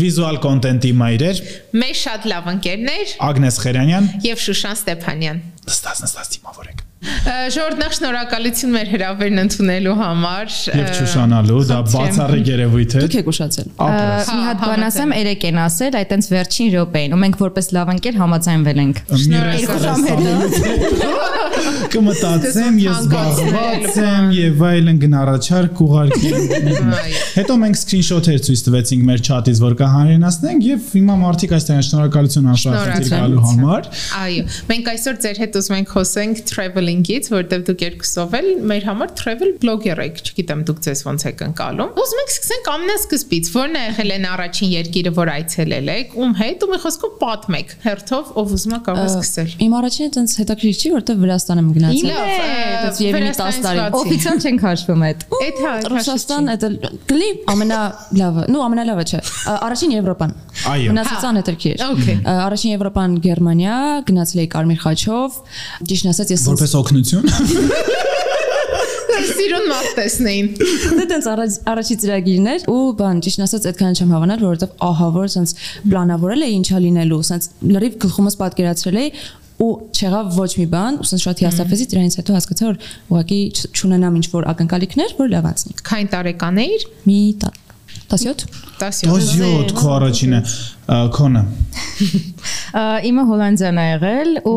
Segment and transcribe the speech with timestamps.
[0.00, 1.42] Վիզուալ կոնտենտի մայրեր
[1.80, 8.72] Մեր շատ լավ ընկերներ Ագնես Խերյանյան եւ Շուշան Ստեփանյան։ Նստած նստած դիմավորեք։ Ժողովուրդ նախ շնորհակալություն
[8.74, 14.42] մեր հրավերն ընդունելու համար։ Եվ ճուշանալու, դա բացառիկ երևույթ է։ Դուք եք ուշացել։ Ապրես։ Մի
[14.50, 18.14] հատ բան ասեմ, երեք են ասել, այդ տենց վերջին րոպեին, ու մենք որպես լավ ընկեր
[18.20, 18.96] համաձայնվել ենք։
[21.90, 26.92] Կմտածեմ, ես զբաղված եմ եւ այլն գնառաչար կուղարկեմ։
[27.34, 33.10] Հետո մենք սկրինշոթեր ցույց տվեցինք մեր chat-ից, որ կհանրենացնենք եւ հիմա մարդիկ այստեղ շնորհակալություն անշահացիր
[33.10, 33.90] գալու համար։
[34.20, 36.44] Այո, մենք այսօր ձեր հետ ուզում ենք խոսենք
[36.90, 41.42] traveling-ից, որտեղ դուք երկուսով էլ մեր համար travel blogger եք, չգիտեմ դուք ձեզ ոնց եք
[41.46, 46.34] անցալում։ Ուզում ենք սկսենք ամենասկզբից, ո՞րն է եղել են առաջին երկիրը, որ այցելել եք, ում
[46.40, 50.34] հետ ու մի խոսքով պատմեք, հերթով ով ուզում է կարող է սկսել։ Իմ առաջինը տենց
[50.40, 55.24] հետաքրքիր չի, որտեղ Վրաստան եմ գնացել։ Լավ, Եվ մի 10 տարի։ Օֆիցիալ չենք հաշվում այդ։
[55.40, 56.64] Այդ հա, Ռուսաստան այդ
[57.10, 60.34] գլի ամենալավը, նո ամենալավը չէ։ Առաջին Եվրոպան։
[60.70, 62.16] Այո։ Մնացածան հետաքրքիր։ Okay.
[62.30, 63.76] Առաջին Եվրոպան Գերմանիա,
[64.10, 65.38] գնացել էի Կարմիր խաչով։
[65.90, 67.30] Ճիշտ ասած ես Որպես օգնություն։
[69.30, 70.48] Սիրուն մարդ տեսնեին։
[70.96, 75.28] Դա տենց առաջ առաջի ծրագիրներ ու բան ճիշտ ասած այդքան չեմ հավանել որովհետև ահա որ
[75.34, 79.12] sense պլանավորել էի ինչա լինելու sense լրիվ գլխումս պատկերացրել էի
[79.60, 82.78] ու չեղավ ոչ մի բան ու sense շատ հիասթափեցի դրանից հետո հասկացա որ
[83.12, 83.40] ուղղակի
[83.76, 87.20] չունենամ ինչ որ ակնկալիքներ որ լավացնի Քայն տարեկան էիր։ մի
[88.10, 88.46] 17
[88.80, 90.40] 17 քո առաջինը
[91.14, 91.42] քոնը։
[93.10, 94.56] Իմը Հոլանդիան է եղել ու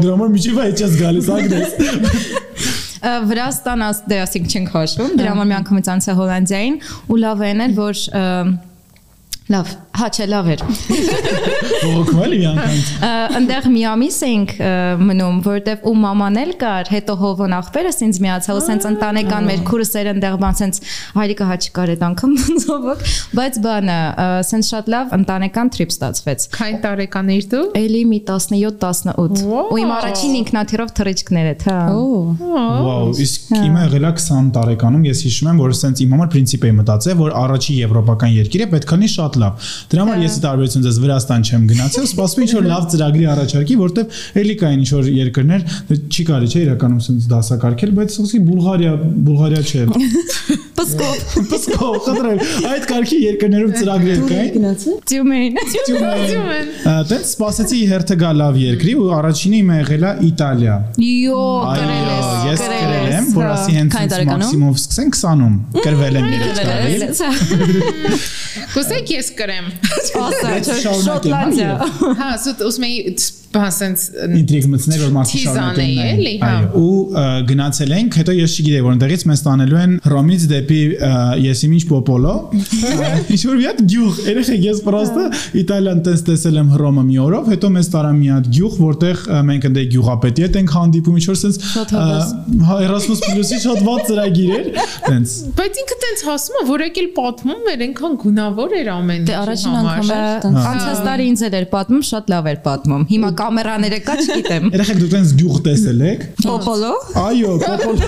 [0.00, 1.74] Դրա համար միջև այդ չես գալիս ագնես։
[3.00, 7.44] ա, Վրաստան աս դե ասենք չենք հաշվում, դրա համար մի անգամից անցա Հոլանդիային ու լավ
[7.44, 8.02] է նել, որ
[9.50, 10.60] լավ, հա չէ լավ էր։
[11.80, 12.76] Ողոքվել մի անգամ։
[13.40, 14.52] Այնտեղ մի ամիս էինք
[15.00, 19.64] մնում, որտեվ ու մաման էլ կար, հետո հովոն աղբերը ինձ միացել, ու սենց ընտանեկան մեր
[19.70, 20.80] քուրսեր այնտեղ բան սենց
[21.18, 23.04] հայրիկը հա չկար այդ անգամ ծովոք,
[23.40, 28.20] բայց բանը ա, սենց շատ լավ ընտանեկան trip ստացվեց։ Քայն տարեկան էիր դու։ Էլի մի
[28.30, 32.06] 17-18 Վաու։ ու իմ առաջին ինքնաթիռով թռիչքներ էր, հա։ օ
[32.40, 36.66] Վաու, իսկ իմը եղել է 20 տարեկանում, ես հիշում եմ, որ սենց իմ համար պրինցիպ
[36.70, 40.84] էի մտածել, որ առաջի եվրոպական երկիրը պետք է լինի շատ լավ։ Դրա համար ես տարբերություն
[40.86, 45.10] ձեզ Վրաստան չեմ գնացել, սպասում ինչ որ լավ ծրագրի առաջարկի, որտեվ էլի կային ինչ որ
[45.20, 48.92] երկրներ, դե չի կարելի չէ իրականում սենց դասակարգել, բայց ասի Բուլղարիա,
[49.30, 49.86] Բուլղարիա չէ։
[50.80, 51.16] Պսկով,
[51.50, 52.38] Պսկով, խնդրեմ,
[52.70, 55.58] այդ կարգի երկրներում ծրագրեր կային։ գնացել Տյումեն։
[55.90, 56.70] Ջումեն։
[57.10, 62.08] Տենց սպասեցի հերթը գա լավ երկրի ու առաջինը իմը եղել է Իտալիա։ Յո, Այո, գրել
[62.10, 63.98] ես։ ես գրել եմ, որ հա։ ասի հենց
[64.30, 68.28] մաքսիմով սկսեն 20-ում։ Գրվել եմ երեք տարի։ Գրել ես։
[68.74, 69.69] Կուսեք ես կրեմ։
[70.20, 71.76] Ասա, Շոտլանդիա։
[72.22, 72.98] Հա, սուտ ուզում էի
[73.50, 74.02] բան սենց
[74.38, 79.24] ինտրիգ մտցնել որ մարդիկ շարունակեն էլի, հա։ ու գնացել ենք, հետո ես չգիտեի որ ընդեղից
[79.30, 81.10] մեզ տանելու են Հռոմից դեպի ա,
[81.42, 82.34] Եսիմինչ Պոպոլո։
[83.34, 85.24] Ինչ որ մի հատ գյուղ, երեխեք ես պրոստը
[85.60, 89.66] Իտալիան տես տեսել եմ Հռոմը մի օրով, հետո մեզ տարան մի հատ գյուղ, որտեղ մենք
[89.70, 92.32] ընդ գյուղապետի հետ ենք հանդիպում, ինչ որ sense Շատ հավես։
[92.70, 94.70] հա Erasmus Plus-ի շատ ված ծրագիր էր,
[95.10, 99.36] տենց Բայց ինքը տենց հասում է, որ եկել պատմում էր, այնքան գունավոր էր ամեն Դե
[99.60, 103.30] առաջին անգամ է տենց Անցած տարի ինձ էլ էր պատմում, շատ լավ էր պատմում։ Հիմա
[103.40, 108.06] կամերաները կա, չգիտեմ։ Երեխեք դուք տենց գյուղ տեսել եք։ Պոպոլո։ Այո, Պոպոլո։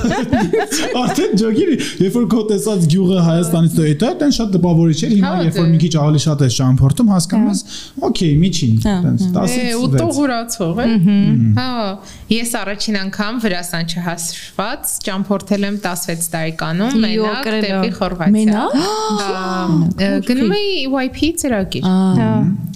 [1.03, 5.33] Արդեն ջոգիրի, երբ որ քո տեսած գյուղը Հայաստանից դու դա տեն շատ տպավորիչ էր։ Հիմա
[5.33, 7.61] Հա, երբ որ դե։ մի քիչ ավելի շատ ես ճամփորդում, հասկանում ես,
[8.09, 10.87] օքեյ, միջին, Հա, տենց Է, 10-ից ու 6։ տողուրացող է։
[11.59, 11.69] Հա,
[12.33, 18.71] ես առաջին անգամ Վրաստան չհասված ճամփորդել եմ 16 տարեկանում մենակ դեպի Խորվաթիա։ Մենակ?
[19.23, 22.31] Հա, գնում էի YP ծրագիր։ Ահա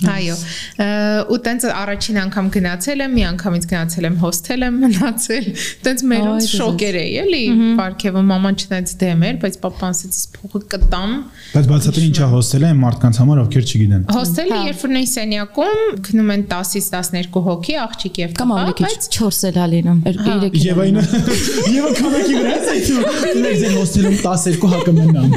[0.06, 0.34] Այո։
[0.76, 0.86] ը,
[1.32, 5.46] Ու տենց առաջին անգամ գնացել եմ, մի անգամից գնացել եմ հոստել եմ մնացել։
[5.86, 7.40] Տենց մերոնց շոկեր էի, էլի,
[7.80, 11.14] Պարքևը մաման չնայած դեմ էր, բայց papan ասեց փողը կտամ։
[11.56, 16.32] Բայց բացատրի ինչա հոստելը այն մարդկանց համար, ովքեր չգիտեն։ Հոստելը երբ որ նույն սենյակում գնում
[16.36, 21.00] են 10-ից 12 հոգի, աղջիկ եւ տղա, քիչ 4 էլ ա լինում 3 Եվ այն
[21.76, 22.90] Եվը քամակի վրա է ցույց։
[23.36, 25.28] Դուք ձեր հոստելում 12 հակը մնամ։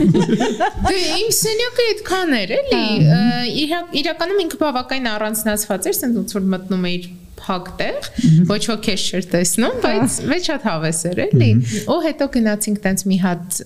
[0.90, 2.82] Դե իմ սենյակը այդքան էր, էլի։
[4.00, 7.08] Իրականում ինքը բավական առանձնացված էր, ասենք ոնց որ մտնում էիր
[7.50, 8.10] փակ տեղ,
[8.50, 11.50] ոչ ոք քեզ չէր տեսնում, բայց մեջ շատ հավես էր, էլի։
[11.90, 13.60] Ու հետո գնացինք տենց մի հատ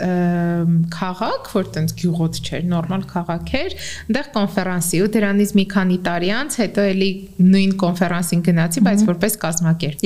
[0.94, 6.32] քաղաք, որ տենց գյուղոտ չէր, նորմալ քաղաք էր, այնտեղ կոնֆերանսի ու դրանից մի քանի տարի
[6.40, 7.10] անց հետո էլի
[7.54, 10.06] նույն կոնֆերանսին գնացի, բայց որպես կազմակերպ։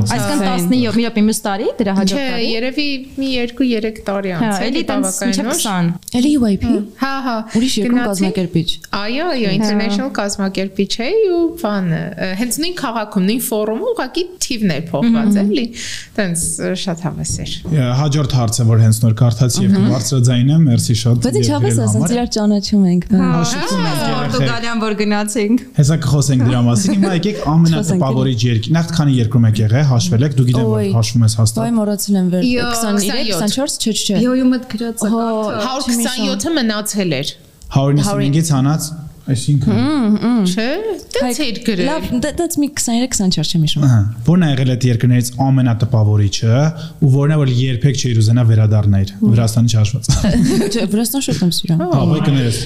[0.00, 2.86] Այսքան 17, մի րոպե մյուս տարի, դրա հաջորդ Չէ, տարի։ երևի
[3.20, 5.90] մի 2-3 տարի Հա, անց էլի տենց մինչև 20։
[6.20, 6.64] Էլի UIP
[7.00, 8.68] Հա, հա։ ուրիշ երկու կազմակերպիչ
[9.00, 12.00] Այո, այո, international կազմակերպիչ էի ու բանը,
[12.38, 15.64] հենց նույն քաղաքում, նույն ֆորումում ուղղակի թիվներ փոխված էլի։
[16.16, 16.44] Տենց
[16.80, 17.52] շատ հավես էր։
[18.00, 22.14] Հաջորդ հարցը, որ հենց նոր կարդացի եւ բարձրաձայն եմ, մերսի շատ։ Բայց ինչ հավես, ասած
[22.14, 27.38] իրար ճանաչում ենք։ Հաշվում ենք երեխեք։ Պորտուգալիան որ գնացինք։ Հեսա կխոսենք դրա մասին։ Հիմա եկեք
[27.50, 31.60] ամենատպավորիչ երկիր։ Նախ քանի երկրում եք եղել, հաշվել եք, դու գիտեմ որ հաշվում ես հաստատ։
[31.60, 35.24] Ոայ մոռացել եմ վեր Յո, 23, 24, չէ, չէ։ Յոյու մտ գրած է։ Հո,
[35.60, 37.32] 127-ը մնացել էր։
[37.70, 38.86] 195-ից հանած,
[39.34, 39.70] այսինքն
[40.50, 40.66] Չէ՞։
[41.20, 43.98] Դից էր գրել։ Լավ, դա- դից մի 23, 24 չեմ հիշում։ Ահա,
[44.28, 46.54] որն է եղել այդ երկրներից ամենատպավորիչը
[47.00, 50.04] ու որն է որ երբեք չէր ուզենա վերադառնալ Վրաստանի չհաշված։
[50.70, 52.60] Չէ, Վրաստան շուտ եմ սիրում։ Հա, ոյ կներես։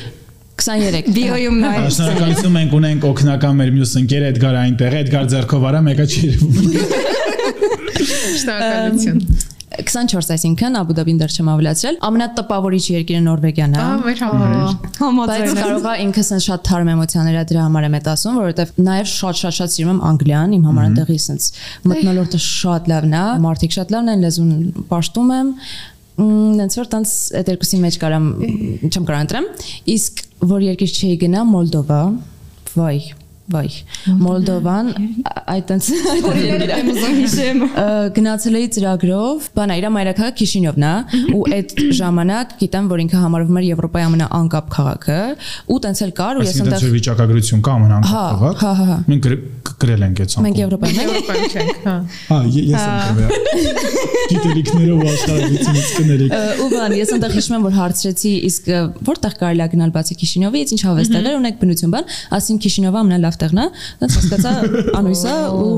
[0.54, 5.80] 23։ Բիոյում նայ։ Շնորհակալություն մենք ունենք օգնական մեր մյուս ընկեր Էդգար այնտեղ, Էդգար ձերքով արա,
[5.88, 6.54] մեկը չի երևում։
[8.04, 9.18] Շնորհակալություն։
[9.78, 14.98] 24, այսինքն Աբու Դաբին դեռ չեմ ավելացրել։ Ամենատպավորիչ երկիրը Նորվեգիան է։ Ահա մեր համար Բայց
[15.00, 18.38] Համաձայն եմ։ կարող է ինքս են շատ թարմ էմոցիաներ է դրա համար եմ այդ ասում,
[18.40, 21.50] որովհետև նաև շատ շատ շատ սիրում եմ Անգլիան, իմ համար այնտեղի sense
[21.90, 24.54] մտնոլորտը շատ լավն է, մարդիկ շատ լավն են, լեզուն
[24.94, 25.50] պաշտում եմ
[26.14, 28.28] նենց որ տանց այդ երկուսի մեջ կարամ
[28.86, 29.48] չեմ կարող ընտրեմ
[29.96, 30.22] իսկ
[30.54, 32.00] որ երկիր չի գնա Մոլդովա
[32.76, 33.68] վայ վայ
[34.24, 34.86] Մոլդովան
[35.52, 37.58] այդ տենց Եմ ուզում հիշեմ։
[38.16, 40.94] գնացել էի ծրագրով, բանա իր մայրաքաղաք Քիշինովն է
[41.36, 45.18] ու այդ ժամանակ գիտեմ որ ինքը համարվում էր Եվրոպայի ամենաանկապ քաղաքը
[45.74, 48.72] ու տենց էլ կար ու ես Այսինքն այնտեղ դեռ վիճակագրություն կա ամենանգ Հա, քաղաք։ հա,
[48.74, 52.82] հա, հա։ Մենք գրել- ենք այդ մենք ցանկում։ Եվրոպայում ենք Եվրոպայում չենք, հա։ Հա, ես
[52.84, 53.94] եմ գրել։
[54.30, 56.30] Գիտելիքներով աշխարհից կներեք։
[56.64, 58.70] ու բան ես այնտեղ հիշում եմ որ հարցրեցի իսկ
[59.08, 62.08] որտեղ կարելի է գնալ բացի Քիշինովից ինչ հավես տեղեր ունեք բնություն բան
[62.38, 63.66] ասին Քիշինովը ամենալավ տեղն է
[64.04, 64.52] դից հասկացա
[65.00, 65.72] անույսա ու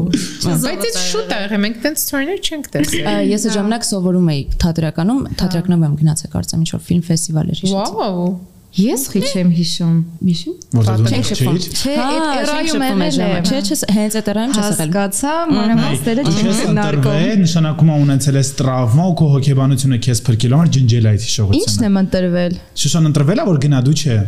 [0.46, 4.42] Բայց այս շուտ է եղել, մենք տենց story-ներ չենք տեսել։ ես այդ ժամանակ սովորում էի
[4.66, 8.28] թատերականում թատերակնով եմ գնացել կարծեմ ինչ որ ֆիլմ ֆեստիվալ էր հիշեցի Վաու։
[8.76, 9.92] Ես խիչ եմ հիշում։
[10.26, 14.52] դու Չենք շփվում։ չէիր։ Չէ, Հա, այդ այդ եղել ժամանակ։ Չէ, չէ, հենց այդ երայում
[14.52, 20.22] չես եղել։ Հասկացա, մանրամասները քննարկում։ ընտրվել, նշանակում է ունեցել ես տրավմա ու քո հոգեբանությունը քեզ
[20.28, 24.18] փրկելու համար ջնջել այդ Ինչն հիշողությունը։ եմ ընտրվել։ Շուշան ընտրվել է որ գնա դու չէ։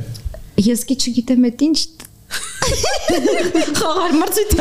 [0.65, 1.79] Ես քի չգիտեմ այդ ինչ
[3.79, 4.53] Խաղար մրցույթ։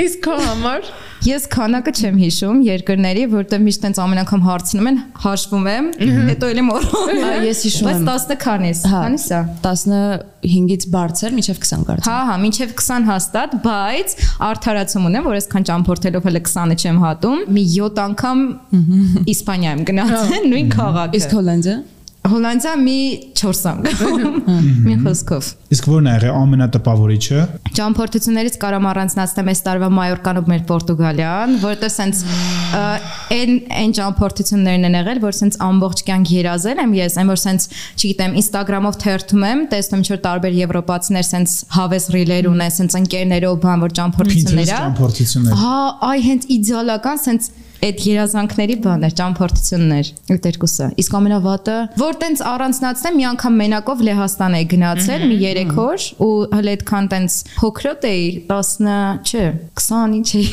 [0.00, 0.86] Իսկ քո համար?
[1.20, 5.88] Ես քանակը չեմ հիշում երկրների, որտեղ միշտ տենց ամեն անգամ հարցնում են, հաշվում եմ,
[6.30, 11.36] հետո էլի մոռանում։ Ա, ես հիշում եմ։ Բայց 10-ը քանես։ Հա, Քանիս է։ 15-ից բարձր
[11.36, 14.16] մինչև 20 կարծեմ։ Հա, հա, մինչև 20 հաստատ, բայց
[14.48, 18.38] արդարացում ունեմ, որ այսքան ճամփորդելով հələ 20-ը չեմ հատում։ Մի 7 անգամ
[19.36, 21.76] Իսպանիա եմ գնացել, նույն քաղաքը։ Իսկ Հոլանդիա։
[22.20, 22.96] Հոլանդիա մի
[23.40, 24.24] 4 անգամ։
[24.84, 27.44] Մի խոսքով։ Իսկ որն է եղել ամենատպավորիչը։
[27.78, 32.20] Ճամփորդություններից կարամ առանձնացնեմ այս տարվա Մայորկան ու մեր Պորտուգալիան, որտեղ սենց
[32.76, 37.66] այն այն ճամփորդություններն են եղել, որ սենց ամբողջ կյանք երազել եմ ես, այն որ սենց,
[37.96, 43.58] չգիտեմ, Instagram-ով թերթում եմ, տեսնում ինչ որ տարբեր եվրոպացիներ սենց հավես ռիլեր ունեն, սենց ընկերներով
[43.64, 45.80] բան, որ ճամփորդություններ է։ ճամփորդություններ։ Հա,
[46.10, 47.50] այ հենց իդեալական սենց
[47.80, 54.56] այդ երազանքների բաներ, ճամփորդություններ, այդ երկուսը։ Իսկ ամենավատը, որ տենց առանձնացնեմ, մի անգամ մենակով Լեհաստան
[54.58, 58.90] էի գնացել, մի 3 օր ու հələ այդքան տենց փոքրոտ էի, 10,
[59.30, 59.44] չէ,
[59.80, 60.44] 20 ինչ էի։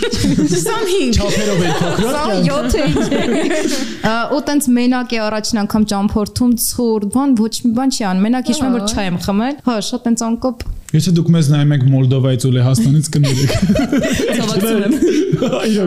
[0.55, 2.15] 25 Չափերով է փոքրոտ։
[2.47, 3.51] 27 էի։
[4.07, 8.27] Ա, Ու տենց մենակ է առաջին անգամ ճամփորդում ցուրտ, բան ոչ մի բան չի անում։
[8.27, 11.73] Մենակ հիշում եմ որ չայ եմ խմել։ Հա, շատ տենց անկոպ Եթե դուք մեզ նայում
[11.75, 13.51] եք Մոլդովայից ու Լեհաստանից կներեք։
[14.37, 14.93] Ցավակցում եմ։
[15.37, 15.83] Այո։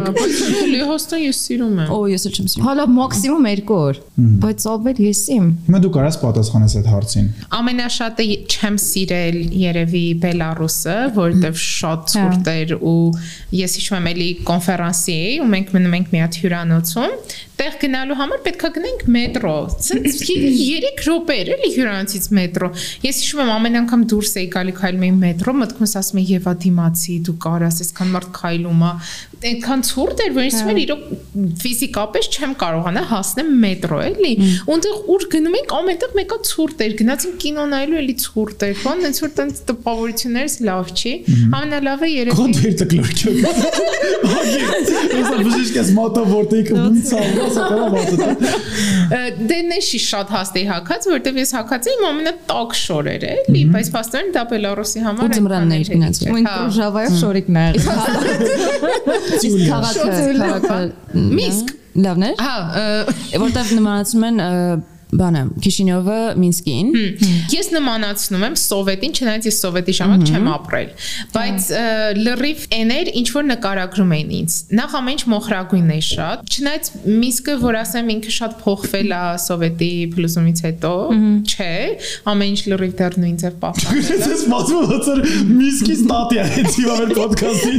[0.71, 3.99] Լեհաստան ես սիրում եմ։ Օ, ես էլ չեմ սիրում։ Հալա մաքսիմում 2 օր,
[4.45, 7.27] բայց ավել ես իմ։ Հիմա դու կարաս պատասխանես այդ հարցին։
[7.59, 12.97] Ամենաշատը չեմ սիրել երևի Բելարուսը, որովհետև շատ ցուրտ էր ու
[13.61, 17.17] ես հիշում եմ էլի կոնֆերանսի էի ու մենք մնում ենք մի հատ հյուրանոցում
[17.61, 22.69] տեղ գնալու համար պետքա գնենք մետրո։ Ցենց 3 րոպե էր էլի հյուրանոցից մետրո։
[23.05, 26.55] Ես հիշում եմ ամեն անգամ դուրս էի գալի քայլում էի մետրո, մտքումս ասում եմ Եվա
[26.65, 28.93] դիմացի, դու կարաս, այսքան մարդ քայլում է։
[29.51, 31.03] Այնքան ցուրտ էր, որ ինձ թվում էր իրոք
[31.61, 34.33] ֆիզիկապես չեմ կարողանա հասնեմ մետրո, էլի։
[34.75, 39.07] Ունտեղ ուր գնում ենք, ամենտեղ մեկը ցուրտ էր, գնացին կինո նայելու էլի ցուրտ էր։ Բան
[39.11, 41.15] այնց որ տենց տպավորություններս լավ չի։
[41.61, 43.31] Ամենալավը երևի Կոնտ վեր տկլորքյո։
[45.21, 47.11] Ես բժիշկ ես մոտո որտեղ կբունց
[47.51, 48.29] ավրասա կարա մոտո։
[49.51, 54.29] դենեշի շատ հաստ էի հակած, որովհետև ես հակած էի իմ ամենատակ շորերը, էլի, բայց փաստորեն
[54.37, 57.85] դա Բելարուսի համար Ու ձմռաններ այնքան էլ գնացի։ չէ։ Ու Հա։ ինքրոժավայով շորիկն է եղել։
[59.71, 60.09] քաղաքը,
[60.41, 60.79] քաղաքը
[61.41, 62.57] Միսկ։ լավն է։ Հա,
[63.45, 64.37] Որտեվ նմանացնում են
[65.11, 66.91] բանը Քիշինովը Մինսկին։
[67.51, 70.91] Ես նմանացնում եմ սովետին, չնայած ես սովետի ժամանակ չեմ ապրել,
[71.35, 71.69] բայց
[72.21, 76.91] լրիվ էներ ինչ որ նկարագրում էին ինձ։ Նախ ամեն ինչ մոխրագույն է շատ, չնայած
[77.21, 80.93] Միսկը, որ ասեմ ինքը շատ փոխվել է սովետի փլուզումից հետո,
[81.51, 81.73] չէ,
[82.31, 85.23] ամեն ինչ լրիվ դեռ նույն ձև պահպանել։ Ես մածում ոնց որ
[85.61, 87.79] միսկի ստատիա էցի վեր ոդքասթի։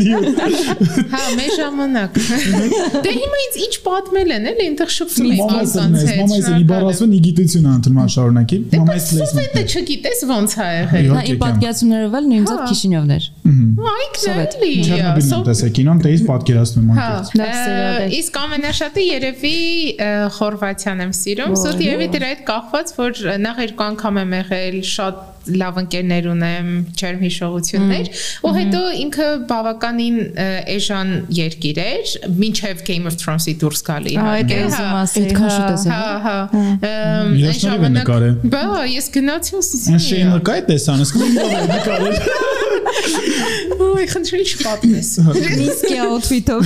[1.12, 2.20] Հա, մեր ժամանակ։
[3.06, 7.16] Դե հիմա ինձ ինչ պատմել են, էլի, այնտեղ շփվում Մամայս ասանց հետ։ մամայս ի բարասուն
[7.26, 12.48] գիտություն անդրման շարունակի։ Մամայս լես։ Սովետը չգիտես ոնց ա եղել։ Նա իմ պատկերացումներով էլ նույն
[12.52, 13.28] ձև Հա։ Քիշինյովն էր։
[14.42, 19.58] էլի։ Չերնոբիլն տեսա կինոն դեից պատկերացնում Հա, սերիալ է։ ը, իսկ ամենաշատը երևի
[20.38, 25.22] Խորվաթիան եմ սիրում, սուտ երևի դրա հետ կախված, որ նախ երկու անգամ եմ եղել, շատ
[25.62, 26.68] լավ ընկերներ ունեմ,
[27.02, 28.10] ջերմ հիշողություններ,
[28.46, 30.18] ու հետո ինքը բավականին
[30.76, 36.06] էժան երկիր էր, մինչև Game of Thrones-ի դուրս գալի։ Այդ իհարկե, հա։ Այդքան շուտ Հա,
[36.26, 40.60] հա։ Ըմ, Ես այն նորից եմ նկարել։ Բա, ես գնացի ու Այն ասեցի։ շեյմը կայ
[40.72, 41.30] տեսան, իսկ լավ
[41.72, 42.16] նկարել։
[43.82, 45.10] Ոյ, խնդրի չպատմես։
[45.62, 46.64] Միսկի outfit-ով։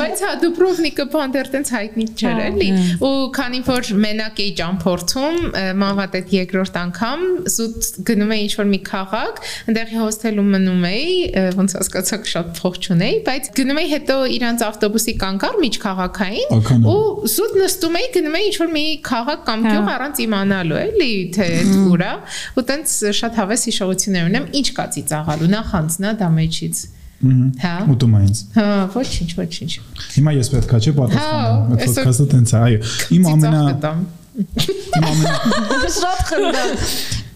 [0.00, 2.68] Բայց հա Դուբրովնիկը բանդեր տենց հայտնի չէր էլի
[3.06, 5.38] ու քանի որ մենակ էի ճամփորդում
[5.80, 7.20] մանվատ այդ երկրորդ անգամ
[7.54, 11.14] զուտ գնում էի ինչ որ մի քաղաք այնտեղի հոստելում մնում էի
[11.60, 16.54] ոնց հասկացաք շատ փող չունեի բայց գնում էի հետո իրանց ավտոբուսի կանգար միջքաղաքային
[16.90, 17.00] ու
[17.34, 21.50] զուտ նստում էի գնում էի ինչ որ մի քաղաք կամ գյուղ առանց իմանալու էլի թե
[21.90, 22.14] ուր է
[22.60, 26.86] ու տենց շատ հավես հիշողություններ ունեմ ինչ կա ծիծաղալու նախ անցնա դա մեջից
[27.20, 28.62] Հա։ Ուտում այնց։ Հա,
[28.94, 29.72] ոչինչ, ոչինչ։
[30.14, 32.78] Հիմա ես պետքա չէ Հա, պատասխանեմ։ Այդ այսօր- ոդքասթը տենց է, այո։
[33.16, 33.60] Իմ ամենա
[34.40, 36.72] իմ ամենա Շատ խնդրեմ։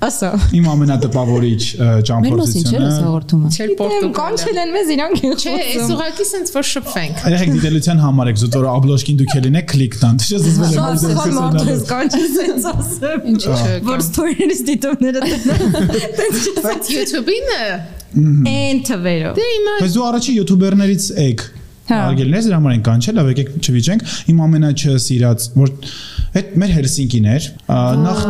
[0.04, 5.22] Ասա։ իմ ամենատպավորիչ ը, Մեր մասին չէ՞ ճամփորդությունը հաղորդումը։ Դեմ Պորտուգալիա։ կանչել են մեզ իրանք
[5.24, 9.58] Չէ, այս ուղակի sense որ շփվենք։ Երեք դիտելության համար եք զուտ որ աբլոշկին դուք ելին
[9.62, 13.28] եք կլիկ տան։ Չէ՞ զսվել եմ Շատ այս սխալ մարդ ես դեպքը։ կանչել sense ասեմ։
[13.32, 15.62] Ինչ չէ։ Որ ստորիերից դիտումները տնեն։
[16.68, 17.66] Բայց YouTube-ին է։
[18.54, 21.46] Էն թվերով։ Դե հիմա Բայց դու առաջի յութուբերներից եք։
[21.84, 25.72] Հա։ Արգելներս դրա համար են կանչել, լավ եկեք չվիճենք։ Իմ ամենաչսիրած որ
[26.34, 27.48] այդ մեր Հելսինկին էր,
[28.04, 28.22] նախ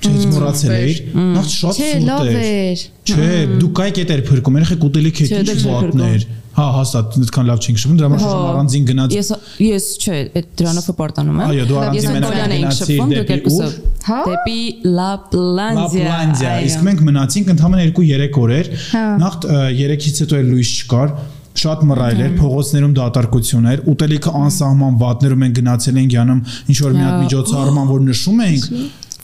[0.00, 0.96] չէ, ես մոռացել էի,
[1.36, 3.30] նախ շատ սուտ էր։ Չէ,
[3.60, 7.78] դու կայք էդ էր փրկում, երեք ուտելիք եք ինչ վատներ։ Հա, հաստատ այդքան լավ չենք
[7.80, 9.28] շփում, դրա համար Հա։ առանձին գնաց։ Ես
[9.62, 13.76] ես չէ, այդ դրանով հպարտանում եմ։ Այո, դու առանձին մենակ գնացիր շփվում, դուք դեպի ուր։
[14.10, 14.58] Հա։ Դեպի
[14.98, 18.72] Լապլանդիա։ Լապլանդիա, իսկ մենք մնացինք ընդհանրապես 2-3 օրեր։
[19.22, 21.14] Նախ 3-ից հետո էլ լույս չկար
[21.60, 26.40] շատ մռայլ էր, փողոցներում դատարկություն էր, ուտելիքը անսահման վատներ ու մենք գնացել ենք յանում
[26.70, 28.66] ինչ որ մի հատ Հա, միջոցառման, որ նշում էինք,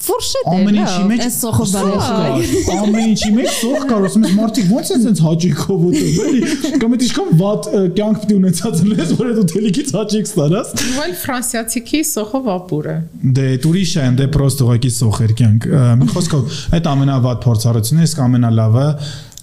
[0.06, 4.34] Ֆուրշետ է։ ամեն ինչի մեջ Այս սոխը կար, ամեն ինչի մեջ սոխ կար, ասում ես
[4.36, 6.42] մարդիկ ո՞նց են sense հաճիկով ուտում, էլի։
[6.82, 11.14] Կամ այդ ինչքան վատ կյանք պետք է ունեցած լինես, որ այդ ուտելիքից հաճիկ ստանաս։ Ուալ
[11.24, 12.96] ֆրանսիացիքի սոխով ապուրը։
[13.40, 18.06] Դե ուրիշ է, դե պրոստ ուղակի սոխ էր կյանք։ Մի խոսքով, այդ ամենավատ փորձառությունն է,
[18.06, 18.86] իսկ ամենալավը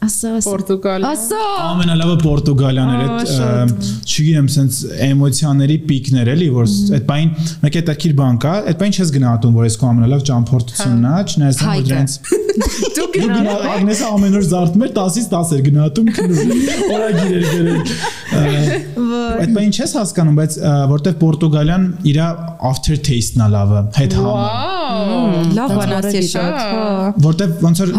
[0.03, 7.05] Ասա, ասա։ Պորտուգալիա։ Ասա։ ամենալավը Պորտուգալիան էր այդ չգիտեմ սենց էմոցիաների պիկներ էլի որ այդ
[7.07, 7.31] բային
[7.63, 11.24] մեկ է տակիր բան կա այդ բային չես գնահատում որ այս քո ամենալավ ճամփորդությունն է
[11.33, 12.17] չնայած որ դրանց
[12.53, 16.51] Դու դու գնա գնա Ագնեսը ամեն օր զարթում էր 10-ից 10 էր գնահատում քնում
[16.93, 17.79] օրագիր էր գրել
[18.33, 20.57] այդ բային չես հասկանում բայց
[20.93, 22.22] որտեվ Պորտուգալիան իր
[22.69, 27.93] after taste-ն է լավը հետ համը Լավ բանաս է շատ։ Հա։ որտեվ ոնց որ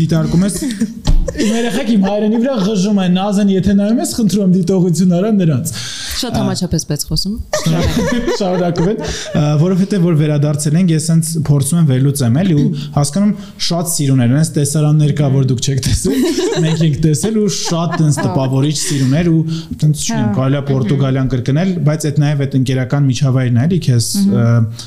[0.00, 0.60] դիտարկում ես
[1.32, 5.30] իմ երեխեք իմ հայրենի վրա ղժում են նազեն եթե նայում ես խնդրում եմ դիտողություն արա
[5.42, 5.74] նրանց
[6.22, 7.36] Շատ համաչափ ես խոսում։
[8.38, 8.98] շարունակում են,
[9.62, 13.32] որովհետև որ վերադարձել ենք, ես հենց փորձում եմ վերլուծեմ էլի ու հասկանում
[13.66, 16.26] շատ սիրուներ, հենց տեսարաններ կա, որ դուք չեք տեսել,
[16.62, 19.40] մենք ենք տեսել ու շատ հենց տպավորիչ սիրուներ ու
[19.82, 24.08] հենց չունեմ, կարելի է Պորտուգալիան կրկնել, բայց այդ նաև այդ ընկերական միջավայրն է էլի քեզ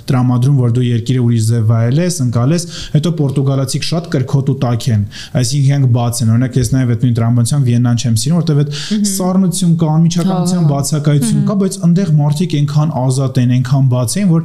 [0.06, 5.06] տրամադրում, որ դու երկիրը ուրիշ ձև վայելես, ընկալես, հետո պորտուգալացիք շատ կրկոտ ու տաք են,
[5.42, 9.74] այսինքն բաց են, օրինակ ես նաև այդ նույն տրամաբանության Վիեննան չեմ սիրում, որովհետև այդ սառնություն
[9.76, 14.42] կա, անմիջականության բացակայություն կա, բայց այնտեղ մարդիկ այնքան ազատ են, այնքան բաց են, որ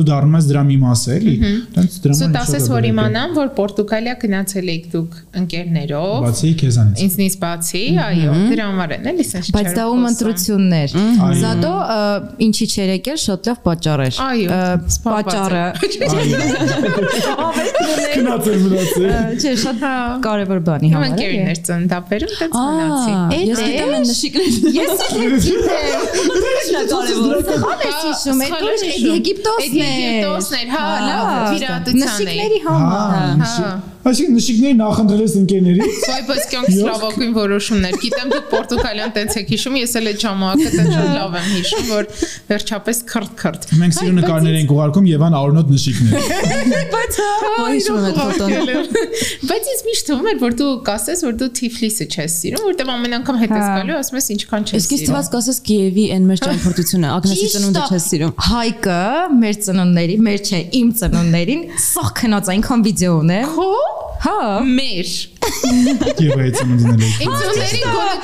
[0.00, 1.34] դու դառնում ես դրա մի մասը, էլի։
[1.70, 5.10] Դրանց դրա Սուտ համար ասես որ իմանամ, որ Պորտուգալիա գնացել եք դուք
[5.40, 10.88] ընկերներով։ բացի քեզանից։ Ինձնից բացի, այո, դրա համար են, էլի sense Բայց դա ում ընտրություններ։
[11.40, 11.74] Զատո
[12.46, 14.14] ինչի չեր եկել շատ լավ պատճառ էր։
[15.04, 15.64] Պատճառը
[18.10, 19.10] Քնացել մնացել։
[19.40, 19.84] չէ շատ
[20.24, 24.46] կարևոր բանի Իմ համար։ ընկերներ ծնդաբերում տենց մնացի։ Ահա, ես Էդ գիտեմ է։ են նշիկներ։
[24.80, 26.00] Ես էլ գիտեմ։
[27.50, 28.74] Սխալ ես հիշում, այդ որ
[29.10, 35.18] Եգիպտոսն է։ Եգիպտոսն էր, հա, լավ, Հա, վիրատության է։ Նշիկների համար։ Հա։ Այսինքն նշիկների նախընտրել
[35.20, 35.86] ես ընկերների։
[36.30, 40.94] բայց կյանք սլավակույն որոշումներ։ Գիտեմ դուք Պորտուգալիան տենց եք հիշում, ես էլ այդ ժամանակը տենց
[40.94, 42.08] շատ լավ եմ հիշում, որ
[42.48, 46.16] վերջապես քրտ-քրտ։ Մենք սիրո նկարներ ենք ուղարկում Եվան Արոնոտ նշիկներ։
[46.96, 47.20] Բայց
[47.60, 48.56] հիշում այդ ֆոտոն։
[49.50, 53.16] Բայց ինձ միշտ թվում էր, որ դու կասես, որ դու Թիֆլիսը չես սիրում, որտեղ ամեն
[53.20, 56.28] անգամ հետ ես գալու, ասում ես ինչքան չես Իսկ իսկ սիրում։ թվաց կասես Կիևի այն
[56.30, 59.00] մեր ճամփորդությունը, Ագնեսի ծնունդը չես սիրում։ Հայկը
[59.40, 63.70] մեր ծնունդների, մեր չէ, իմ ծնունդներին սա քնած այնքան վիդեո ունե։ Քո
[64.20, 67.30] Հա։ մեր Եվ այդ ծնունդին էլ։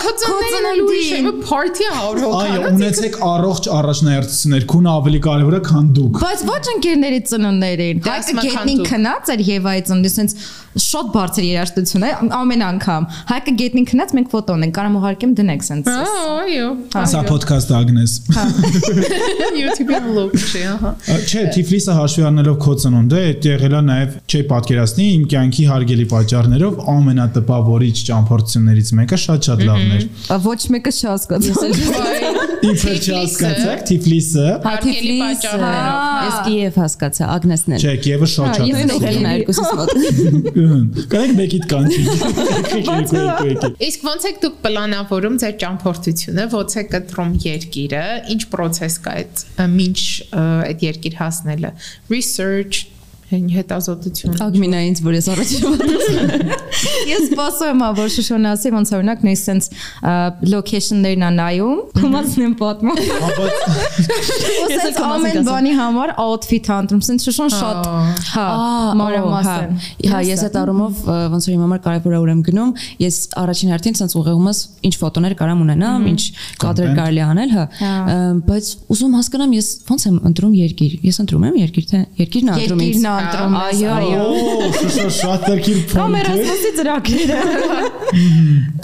[0.02, 5.62] քո ծնողների ուրիշ է, party-ը հավոր հոգա։ Այո, ունեցեք առողջ առաջնահերթություններ, քունը ավելի կարևոր է,
[5.70, 10.46] քան դուք։ Բայց ոչ ընկերների ծնունդներին։ Հայկը գետնին քնած էր եւ այդ ծնունդի sense
[10.76, 15.64] շատ բարձր երաժշտություն է ամեն անգամ։ Հայկը գետնին քնած մենք ֆոտոն ենք, կարամ ուղարկեմ դնեք
[15.64, 16.66] sense։ Այո։
[17.12, 18.16] Սա ոդքասթ Ագնես։
[19.60, 25.08] YouTube-ի vlog չի, ահա։ Չէ, Թիֆլիսը հաշվի առնելով քո ծնունդը, այդ եղելա նաև չի պատկերացնի
[25.16, 30.04] իմ կյանքի հարգելի պատճառներով ամենատպավորիչ ճամփորդություններից մեկը շատ-շատ լավն էր։
[30.46, 31.52] Ոչ մեկը չհասկացա։
[32.66, 34.46] Իբր չհասկացաք Թիֆլիսը։
[35.62, 35.70] հա։
[36.26, 39.90] Ես Կիև հասկացա, Ագնեսն էլ։ Չէ, Կիևը շատ Հա, շատ։ ես նա երկուսից մոտ։
[41.12, 42.02] Կարեք մեկիդ կանչի։
[43.86, 49.46] Իսկ ոնց եք դուք պլանավորում ձեր ճամփորդությունը, ոնց եք կտրում երկիրը, ինչ process կա այդ
[49.76, 49.98] մինչ
[50.42, 51.70] այդ երկիր հասնելը։
[52.12, 52.95] Research
[53.30, 55.62] հետազոտություն։ Ագմինա ինձ որ ես առաջին
[57.06, 59.66] Ես սպասում եմ, որ Շուշոնը ասի ոնց օրինակ նույն sense
[60.46, 63.00] location-ներն է նայում, ումացն եմ պատմում։
[64.70, 67.88] Ես ամեն բանի համար outfit հանդրում, sense Շուշոն շատ
[68.34, 68.46] հա
[69.00, 69.76] մանրամասն։
[70.12, 71.02] Հա, ես այդ առումով
[71.34, 75.36] ոնց որ իմ համար կարևոր է ուրեմ գնում, ես առաջին հերթին ցած ուղեղումս ինչ ֆոտոներ
[75.40, 76.22] կարամ ունենամ, ինչ
[76.62, 81.46] կադրեր կարելի անել, հա։ Ըմ, Բայց ուզում հասկանամ ես ոնց եմ ընտրում երկիր։ Ես ընտրում
[81.46, 83.96] եմ երկիր թե երկիրն է ընտրում ինձ։ Երկիրն է ընտրում։ Այո,
[84.76, 87.40] շուշո շատ Կամ փոքր։ Erasmus-ի ծրագրերը։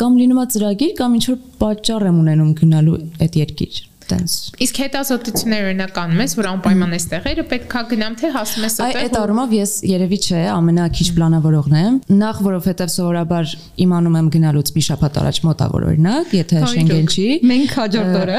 [0.03, 3.81] Կամ լինում է ծրագիր, կամ ինչ որ պատճառ եմ ունենում գնալու այդ երկիր։
[4.12, 4.33] Տենց։
[4.66, 8.87] Իսկ հետազոտություններ օրինակ անում ես, որ անպայման այս տեղերը պետքա գնամ, թե հասնում ես Այ
[8.87, 13.54] այդտեղ։ այդ առումով ես երևի չէ, ամենակիչ պլանավորողն եմ։ Նախ որովհետև սովորաբար
[13.87, 18.38] իմանում եմ գնալուց մի շաբաթ առաջ մոտավոր օրինակ, եթե Շենգեն չի։ Մենք հաջորդ օրը։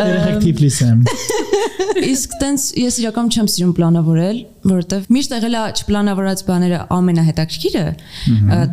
[0.00, 1.02] Երեք Թիֆլիս եմ։
[2.10, 4.38] Իսկ տենց ես իրականում չեմ սիրում պլանավորել,
[4.70, 7.84] որովհետև միշտ եղել է չպլանավորած բաները ամենահետաքրքիրը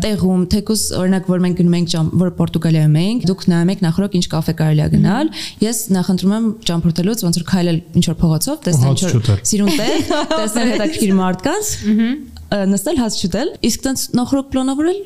[0.03, 4.17] տեղում, թեկուզ օրինակ որ մենք գնում ենք ճամ, որ Պորտուգալիայում ենք, դուք նայում եք նախորդ
[4.17, 5.31] ինչ կաֆե կարելի է գնալ,
[5.63, 9.95] ես նախընտրում եմ ճամփորդելուց ոնց որ քայլել ինչ որ փողոցով, տեսնել ինչ որ սիրուն տեղ,
[10.37, 11.71] տեսնել հետաքրքիր մարդկանց,
[12.73, 14.99] նստել հաց շուտել, իսկ տենց նախորդ պլանավորել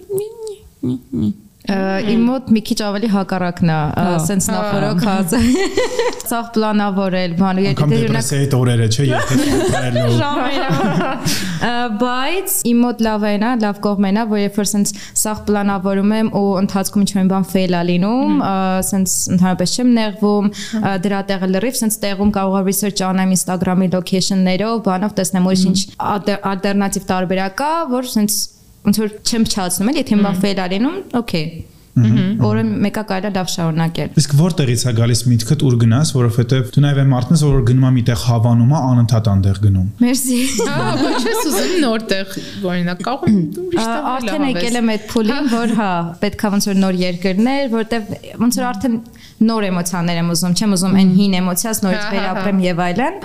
[1.61, 3.75] Իմ մոտ մի քիչ ավելի հակառակն է,
[4.25, 5.33] սենց նախորոք հաց։
[6.31, 9.33] Ցախ պլանավորել, բան Անկամ դեպրեսիայի տորերը, չէ, եթե
[12.01, 16.13] Բայց իմ մոտ լավ է նա, լավ կողմն է, որ երբ որ սենց սաղ պլանավորում
[16.17, 18.41] եմ ու ընթացքում ինչ-որ բան ֆեյլ է լինում,
[18.89, 20.49] սենց ընդհանրապես չեմ նեղվում,
[21.05, 25.79] դրա տեղը լրիվ սենց տեղում կարող եմ research անեմ Instagram-ի location-ներով, բանով տեսնեմ որ ինչ
[26.09, 28.41] ալտերնատիվ տարբերակ կա, որ սենց
[28.87, 30.17] ոնց որ չեմ փչացնում, էլ եթե
[30.51, 31.45] է լինում, օքեյ։
[31.91, 36.83] Օրը մեկը կարելի է լավ շարունակել։ Իսկ որտեղից է գալիս միտքդ ուր գնաս, որովհետև դու
[36.85, 40.37] նաև այն մարդն ես, որ գնում է միտեղ հավանում անընդհատ անտեղ գնում։ Մերսի։
[40.71, 42.37] Հա, ոչ ես ուզում նորտեղ
[42.71, 43.41] օրինակ կարող եմ
[44.15, 45.91] Արդեն եկել եմ այդ փուլին, որ հա,
[46.23, 48.97] պետքա ոնց որ նոր երկրներ, որտեվ ոնց որ արդեն
[49.41, 53.17] նոր էմոցիաներ եմ ուզում, չեմ ուզում այն հին էմոցիաս նորից Հա, հա, վերապրեմ եւ այլն։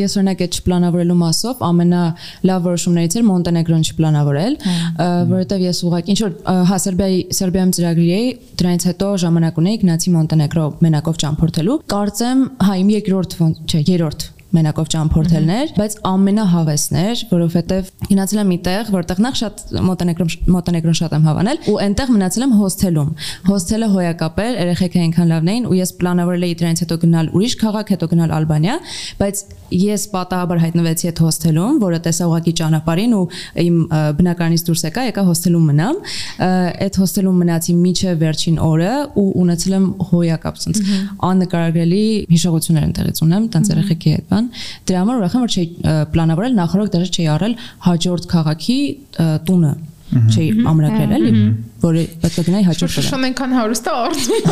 [0.00, 6.20] Ես օրինակ այդ չպլանավորելու մասով ամենալավ որոշումներից էր Մոնտենեգրոն չպլանավորել, ը, որովհետև ես ուղղակի ինչ
[6.24, 6.34] որ
[6.70, 12.76] հա Սերբիայի Սերբիայում ծրագրի էի, դրանից հետո ժամանակ ունեի գնացի Մոնտենեգրո մենակով ճամփորդելու։ Կարծեմ, հա
[12.80, 19.36] իմ երկրորդ, չէ, երրորդ մենակով ճամփորդելներ, բայց ամենահավեսներ, որովհետև գնացել եմ մի տեղ, որտեղ նախ
[19.40, 23.10] շատ մոտենեգրոն մոտենեգրոն շատ եմ հավանել ու այնտեղ մնացել եմ հոսթելում։
[23.50, 27.54] Հոսթելը հոյակապ էր, երեխեքը այնքան լավն էին ու ես պլանավորել էի դրանից հետո գնալ ուրիշ
[27.60, 28.76] քաղաք, հետո գնալ Ալբանիա,
[29.20, 33.24] բայց ես պատահաբար հայտնվեցի այդ հոսթելում, որը տեսա ուղակի ճանապարհին ու
[33.60, 33.76] իմ
[34.18, 36.00] բնակարանից դուրս եկա, եկա հոսթելում մնամ։
[36.90, 40.80] Այդ հոսթելում մնացի միջև վերջին օրը ու ունեցել եմ հոյակապ, ցած
[41.30, 44.39] աննկարագրելի հիշողություններ են տեղից ունեմ, տենց երեխեքի հետ բան։
[44.90, 47.54] Դրա համար ուրախ եմ որ չի ը, պլանավորել նախորդ դեռ չի արել
[47.86, 48.78] հաջորդ քաղաքի
[49.50, 49.72] տունը
[50.30, 51.32] չի ամրագրել էլի
[51.80, 54.44] որը պետք է գնայի հաջորդ օրը։ Շուշան այնքան հարուստ է արդյոք։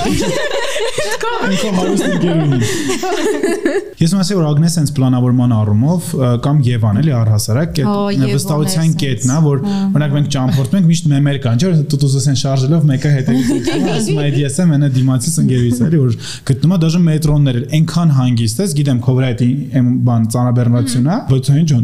[1.49, 2.59] Ինքո հարուստ ընկերուհի։
[3.99, 6.11] Ես ասեմ որ Ագնես sense պլանավորման առումով
[6.45, 11.39] կամ Եվան էլի առհասարակ այդ վստահության կետն է որ օրինակ մենք ճամփորդում ենք միշտ մեմեր
[11.43, 13.49] կան չէ՞ որ տուտուսս են շարժելով մեկը հետևից
[13.99, 16.15] ասում է ես եմ այնա դիմացից ընկերուհիս էլի որ
[16.49, 21.09] գտնում է դաժե մետրոններ էլ այնքան հանգիստ ես գիտեմ քո վրա այդ իմ բան ծանրաբեռնվածությունն
[21.09, 21.83] է բայց այն ջան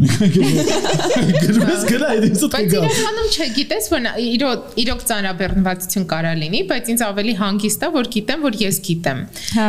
[1.55, 5.03] գրես գնա այդ ինձ Բայց տգա իրականում չգիտես որ իրոք իրոք
[5.35, 9.19] ծանրաբեռնվածություն կարա լինի, բայց ինձ ավելի հանգիստ է որ գիտեմ որ ես գիտեմ։
[9.55, 9.67] Հա։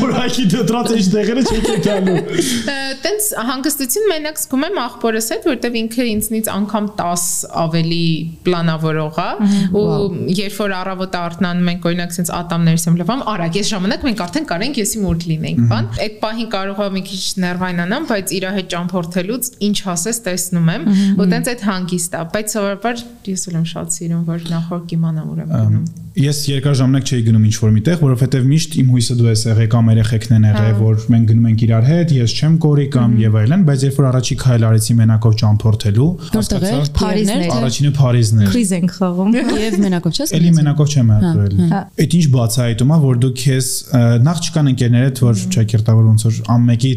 [0.00, 2.16] որ այքի դրած է տեղերը չեք եկալու
[3.06, 7.26] Տենց հանգստություն մենակ զգում եմ աղբորս հետ, որտեվ ինքը ինձնից անգամ 10
[7.62, 8.06] ավելի
[8.46, 9.28] պլանավորող է
[9.76, 9.86] ու
[10.36, 14.48] երբ որ առավոտը արթնանում ենք օրինակ sense ատամներս եմ լվամ, արագ ես ժամանակ մենք արդեն
[14.50, 18.70] կարենք եսի մոտ լինենք, բան։ Այդ պահին կարող է մի քիչ ներվայնանամ, բայց իր հետ
[18.76, 23.96] ճամփորդելուց ինչ ասես տեսնում եմ, ու տենց այդ հանգիստ է, բայց սովորաբար ես եմ շատ
[23.96, 27.96] սիրում, որ նախորդ իմանամ ուր եմ գնում։ Ես երկար ժամանակ չէի գնում ինչ որ միտեղ,
[28.00, 31.64] որովհետև միշտ իմ հույսը դու ես եղել կամ երեխեքն են եղել, որ մենք գնում ենք
[31.66, 35.36] իրար հետ, ես չեմ կորի կամ եւ այլն, բայց երբ որ առաջի քայլ արեցի մենակով
[35.36, 40.52] ճամփորդելու, Որտեղ է։ Փարիզն է։ Առաջինը Փարիզն էր։ Քրիզ ենք խաղում։ Եվ մենակով չես։ Էլի
[40.56, 43.68] մենակով չեմ եղել։ հա։ Այդ ինչ բացահայտում է, որ դու քեզ
[44.26, 46.92] նախ չկան ընկերներդ, որ չակերտավոր ոնց որ ամմեկի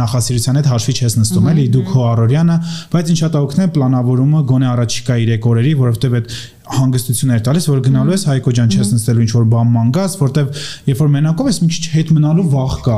[0.00, 2.56] նախասիրության հետ հաշվի չես նստում, էլի դու քո առօրյանը,
[2.96, 8.14] բայց ինչա տա օգնե պլանավորումը գոնե առաջիկա 3 օրերի, որովհետև այդ հանգստություններ տալիս, որ գնալու
[8.16, 11.58] ես Հայկո ջան չես նստելու ինչ որ բան ման գաս, որտեվ երբ որ մենակով ես
[11.62, 12.96] մի քիչ հետ մնալու վախ կա։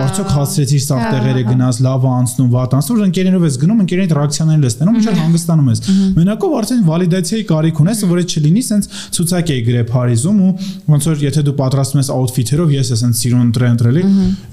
[0.00, 4.16] Արդյոք հասցրեցիր սաղ տեղերը գնաս, լավ է անցնում, վատ անցնում, որ ընկերներով ես գնում, ընկերների
[4.16, 5.82] ռեակցիաները լսնում, ինչ որ հանգստանում ես։
[6.16, 10.52] Մենակով արդեն վալիդացիայի կարիք ունես, որ այդ չլինի, սենց ցուցակ էի գրե Փարիզում ու
[10.92, 14.02] ոնց որ եթե դու պատրաստում ես աուտֆիթերով, ես ես սենց սիրուն տրենտրելի,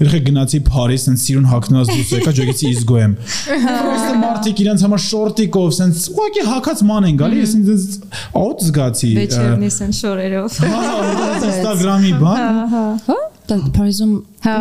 [0.00, 3.14] երբ գնացի Փարիզ, սենց սիրուն հագնած դուրս եկա, ջոգեցի իզգո եմ։
[3.70, 7.70] Պրոստը մարդիկ իրենց համար շորտիկով, սենց ուղղակի հակած ման են գալի, ես ինձ
[8.50, 10.78] աուտ զգացի։ Վեճերնիս են շորերով։ Հա,
[11.50, 12.58] Instagram-ի բան։
[13.06, 13.16] Հա,
[13.50, 14.52] տան Փարիզում Հա,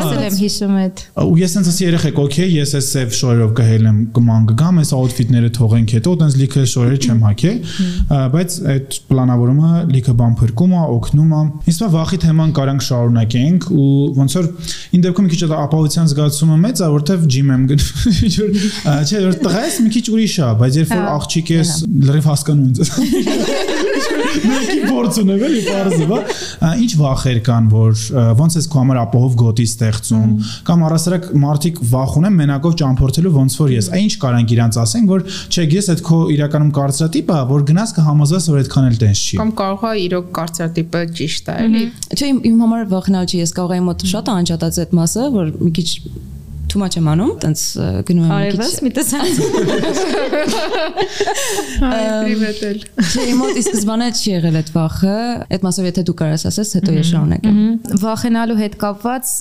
[0.00, 3.98] ես եմ հիշում այդ։ ու ես sense ասի երեխեք, օքեյ, ես էս սև շորերով կհելեմ,
[4.16, 7.58] կման կգամ, այս աուտֆիթները թողենք հետո, տենց լիքը շորերը չեմ հագել,
[8.32, 13.90] բայց այդ պլանավորումը լիքը բան փրկում է, օգնում է։ Իսկ վախի թեման կարանք շարունակենք ու
[14.16, 14.48] ոնց որ
[14.96, 17.92] ին դեպքում մի քիչ այդ ապահովության զգացումը մեծ է, որովհետև ջիմ եմ գնում,
[18.26, 18.50] ինչ որ
[19.04, 21.72] չէ, որ տղա ես մի քիչ ուրիշ է, բայց երբ որ աղջիկ ես,
[22.06, 22.90] լրիվ հասկանում ես։
[24.46, 26.18] Մեկի փորձ ունեմ էլի բարձր, բա։
[26.66, 28.02] Ա, Ինչ վախեր կան, որ
[28.40, 30.30] ոնց ես քո համար ապահով գոտի ստեղծում,
[30.66, 35.08] կամ առասարակ մարդիկ վախ ունեն մենակով ճամփորդելու ոնց որ ես։ Այն ինչ կարանք իրանց ասեն,
[35.10, 39.40] որ չէ, ես այդ քո իրականում կարծրատիպը, որ գնաս կհամոզես, որ այդքան էլ տենց չի։
[39.42, 41.84] Կամ կարող է իրոք կարծրատիպը ճիշտ է, էլի։
[42.16, 45.52] Չէ, իմ, իմ համար վախնալ չի, ես կարող եմ մոտ շատ անջատած այդ մասը, որ
[45.66, 45.88] մի քիչ
[46.72, 47.62] too much եմ անում, տենց
[48.08, 49.40] գնում եմ մի Արևս քիչ։ մի տեսած։
[51.82, 55.16] Պրիվետ էլ։ Չէ, իմ մոտ ի սկզբանե չի եղել այդ վախը,
[55.56, 57.56] այդ մասով եթե դու կարաս ասես, հետո ես շարունակեմ։
[58.02, 59.32] Վախենալու հետ կապված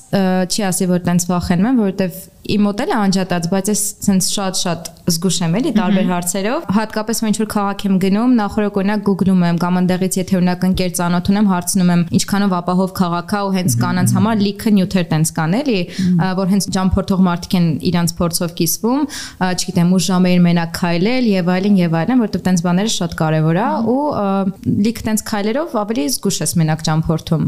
[0.55, 4.27] չի ասի որ տենց վախենում եմ, որովհետև իմ մոտ էլ է անջատած, բայց ես սենց
[4.35, 9.01] շատ-շատ զգուշ եմ էլի տարբեր հարցերով։ Հատկապես որ ինչ որ քաղաք եմ գնում, նախորդ օրինակ
[9.05, 13.41] Google-ում եմ կամ այնտեղից եթե օրինակ ընկեր ծանոթ ունեմ, հարցնում եմ ինչքանով ապահով քաղաք է
[13.45, 15.79] ու հենց կանանց համար լիքը նյութեր տենց կան էլի,
[16.41, 19.01] որ հենց ճամփորդող մարդիկ են իրանց փորձով կիսվում,
[19.45, 23.67] չգիտեմ, ու ժամեր մենակ քայլել եւ այլն եւ այլն, որովհետեւ տենց բաները շատ կարեւոր է
[23.95, 24.01] ու
[24.85, 27.45] լիքը տենց քայլերով ավելի զգուշ ես մենակ ճամփորդում։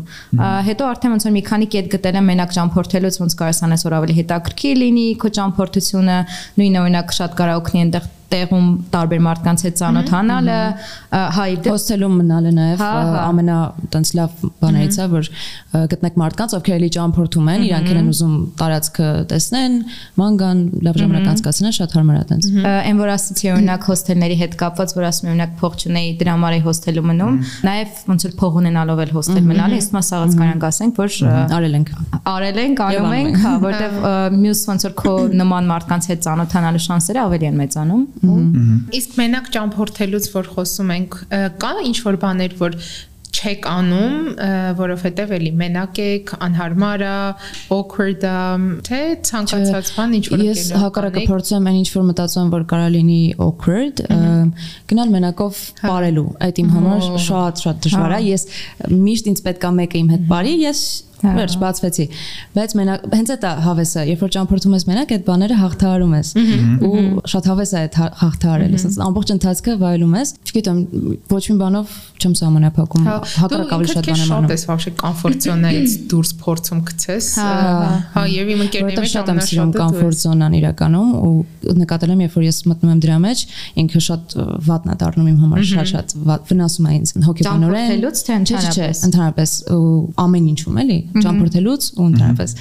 [0.67, 3.95] Հետո արդեն ոնց որ մի քանի կետ գտել եմ մենակ ճամփորդելուց ոնց կարես անես որ
[3.97, 6.19] ավելի հետաքրքիր լինի քո ճամփորդությունը,
[6.57, 10.57] նույնը օրինակ շատ կարող օգնի այնտեղ տեղում տարբեր մարդկանց հետ ծանոթանալը,
[11.37, 13.57] հա Հոստելում մնալը նաև Հա, հա։ ամենա
[13.93, 15.29] տենց լավ բաներից է, որ
[15.93, 19.77] գտնեք մարդկանց, ովքեր էլի ճամփորդում են, իրանք են ուզում տարածքը տեսնեն,
[20.19, 24.57] ման գան, լավ ժամանակ անցկացնեն, շատ հարմար է տենց։ Այն որ ասացի օրինակ հոստելների հետ
[24.61, 28.35] կապված, որ ասում եմ օրինակ փող չունեի դրա համար էի հոստելում մնում, նաև ոնց որ
[28.37, 31.11] փող ունենալով էլ հոստել մնալը, իսկ մաս աղաց կարանք ասենք, որ
[31.57, 31.89] Արել ենք։
[32.27, 33.97] արել ենք, անում ենք, հա, որտեվ
[34.37, 38.03] մյուս ոնց որ քո նման մարդկանց հետ ծանոթանալու շանսերը ավելի են մեծանում։
[38.97, 41.21] Իսկ մենակ ճամփորդելուց որ խոսում ենք,
[41.61, 42.81] կա ինչ որ բաներ, որ
[43.37, 44.15] չեք անում,
[44.77, 47.13] որովհետև էլի մենակ եք, անհարմար է,
[47.75, 48.33] awkward է,
[48.87, 52.87] թե ցանկացած բան ինչ որ Ես հակառակը փորձում եմ ինչ որ մտածում եմ, որ կարա
[52.97, 54.05] լինի awkward,
[54.89, 58.47] գնալ մենակով ապարելու։ Այդ իմ համար շատ շատ դժվար է։ Ես
[58.95, 60.87] միշտ ինձ պետքա մեկը իմ հետ բարի, ես
[61.22, 62.04] Վերջ բացվեցի։
[62.56, 66.30] Բայց մենակ հենց այդ է հավեսը, երբ որ ճամփորդում ես մենակ, այդ բաները հաղթահարում ես։
[66.82, 70.80] Ու շատ հավես է այդ հա- հաղթահարելը, ասես ամբողջ ընթացքը վայելում ես։ Չգիտեմ,
[71.30, 74.90] ոչ մի բանով չեմ սահմանափակում, Հա, հակառակ ավելի շատ բան եմ շատ անում։ ես вообще
[75.02, 77.46] comfort zone-ից դուրս փորձում գցես։ Հա,
[78.18, 81.10] Հա, եւ իմ ընկերների որովհետև մեջ շատ եմ սիրում ամենաշատը դու կոմֆորտ ես։ զոնան իրականում
[81.22, 83.38] ու նկատել եմ երբ որ ես մտնում եմ դրա մեջ
[83.82, 87.88] ինքը շատ ը, վատն է դառնում իմ համար շատ շատ վատ վնասում է ինձ հոգեբանորեն
[87.92, 89.82] Ճամփորդելուց թե ընդհանրապես։ ընդհանրապես ու
[90.22, 92.55] ամեն ինչում էլի ճամփորդելուց ու ընդհանրապես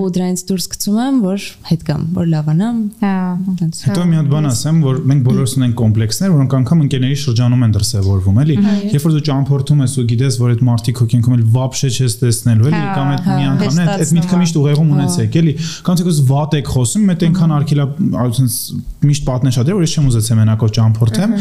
[0.00, 4.46] ու դրանից դուրս գցում եմ որ հետ կամ որ լավանամ Հա։ Հետո մի հատ բան
[4.50, 8.56] ասեմ, որ մենք բոլորս ունենք կոմպլեքսներ, որոնք անգամ ընկերների շրջանում են դրսևորվում, էլի։
[8.90, 12.16] Երբ որ դու ճամփորդում ես ու գիտես, որ այդ մարտիկ քո կյանքում էլ վաբշե չես
[12.20, 15.54] տեսնելու, էլի, Հա, կամ այդ հա, մի անգամն այդ այդ միտքը միշտ ուղեղում ունեցեք, էլի։
[15.86, 17.86] Կամ թե կոս վատ եք խոսում, մետ այնքան արկելա,
[18.20, 21.34] այսինքն միշտ պատնեշատեր, որ ես չեմ ուզեցել մենակով ճամփորդեմ,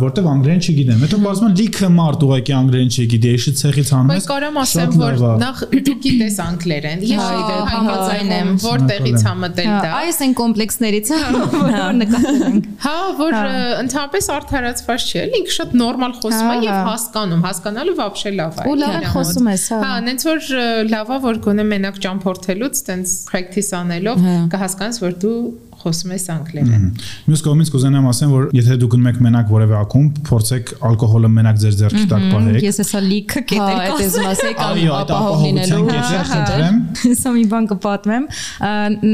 [0.00, 4.28] որտեվ անգլերեն չգիտեմ։ Հետո բազմա լիքը մարդ ուղղակի անգլերեն չգիտի, իշի ցեղից հանում Բայց ես։
[4.30, 9.23] կարամ ասեմ, շատ որ է։ նախ դու գիտես անգլերեն։ Ես Հա, հայկական համաձայն եմ։ որտեղից
[9.25, 11.19] ա մտել Հա, դա։ այս այն կոմպլեքսներից է,
[11.55, 16.45] որ նկատել ենք։ Հա, որ Հա։ ը, ընդհանրապես արդարացված չի, էլի ինքը շատ նորմալ խոսում
[16.45, 19.65] է Հա, եւ հա։ հասկանում, հասկանալը вообще լավ է։ Ու լավ իր խոսում մոտ։ ես,
[19.75, 24.35] հա։ Հա, նենց որ ը, լավ է, որ գոնե մենակ ճամփորդելուց տենց practice անելով Հա։
[24.55, 25.37] կհասկանաս, որ դու
[25.80, 26.84] խոսում ես անգլերեն։
[27.30, 31.60] Մյուս կողմից կուզենամ ասեմ, որ եթե դուք գնում եք մենակ որևէ ակումբ, փորձեք ալկոհոլը մենակ
[31.60, 36.10] ձեր ձեռքի տակ պահեք։ Ես հեսա լիքը կետեր կամ Այո, այդ ապահով լինելու ապահովության կետեր
[36.10, 38.26] հա, խնդրեմ։ Հեսա մի բան կպատմեմ։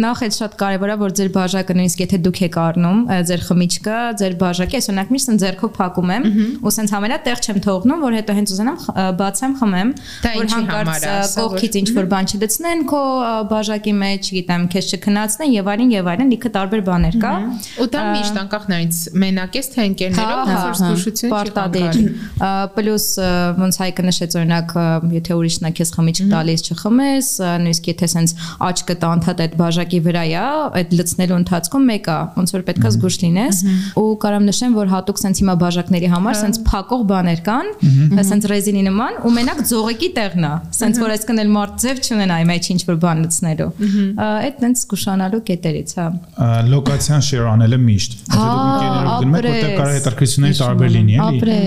[0.07, 3.01] Նախ այդ շատ կարևոր է, որ ձեր բաժակը նույնիսկ եթե դուք եք առնում
[3.31, 6.27] ձեր խմիչքը, ձեր բաժակը, ես օրինակ միշտ ձեռքով փակում եմ
[6.67, 8.79] ու սենց համենա տեղ չեմ թողնում, որ հետո հենց ուզենամ
[9.21, 9.93] բացեմ, խմեմ,
[10.27, 13.03] որ հանկարծ կողքից ինչ որ բան չդցնեն քո
[13.53, 17.33] բաժակի մեջ, չգիտեմ, քեզ չքնացնեն եւ այլն եւ այլն, լիքը տարբեր բաներ կա։
[17.83, 21.97] Ու դա միշտ անկախ նրանից մենակ ես թե ընկերներով, Հա, ոնց որ զգուշություն չի պարտադիր։
[22.77, 23.07] Պլյուս
[23.61, 24.75] ոնց հայկը նշեց օրինակ
[25.17, 27.31] եթե ուրիշն է քեզ խմիչք տալիս չխմես,
[27.67, 28.35] նույնիսկ եթե սենց
[28.67, 30.45] աչքը տանթատ այդ բաժակի վրա է,
[30.81, 33.61] այդ լցնելու ընթացքում մեկը ոնց որ պետքա զգուշ լինես
[34.01, 37.71] ու կարամ նշեմ որ հատուկ սենց հիմա բաժակների համար սենց փակող բաներ կան,
[38.31, 42.37] սենց ռեզինի նման ու մենակ ձողեկի տեղն է, սենց որ այսքան էլ մարդ ձև չունենա
[42.37, 43.69] այ մեջ ինչ որ բան լցնելու։
[44.27, 46.07] Այդ տենց զգուշանալու կետերից, հա։
[46.71, 50.91] լոկացիան share անելը միշտ։ Եթե դուք Հա, ընկերներով գնում եք, որտեղ կարող է հետաքրքրությունների տարբեր
[50.97, 51.59] լինի, էլի։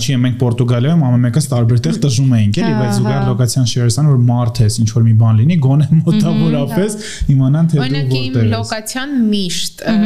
[0.00, 3.70] Չի, մենք Պորտուգալիայում ամեն մեկս տարբեր տեղ տժում էինք, էլի, Հա, բայց զուգահեռ հա։ լոկացիան
[3.70, 6.98] share-ան որ մարդ ես, ինչ որ մի բան լինի, գոնե մոտավորապես
[7.34, 9.96] իմանան թե դու Օրինակ իմ որտեղ ես։ լոկացիան միշտ ը,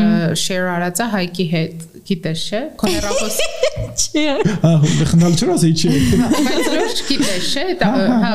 [0.45, 3.39] share արած է հայկի հետ, գիտես չէ, քո հեռախոս
[4.15, 5.93] Ահա, խնդալ չոր ասի չի։
[6.25, 8.35] բայց ոչ գիտես չէ, հա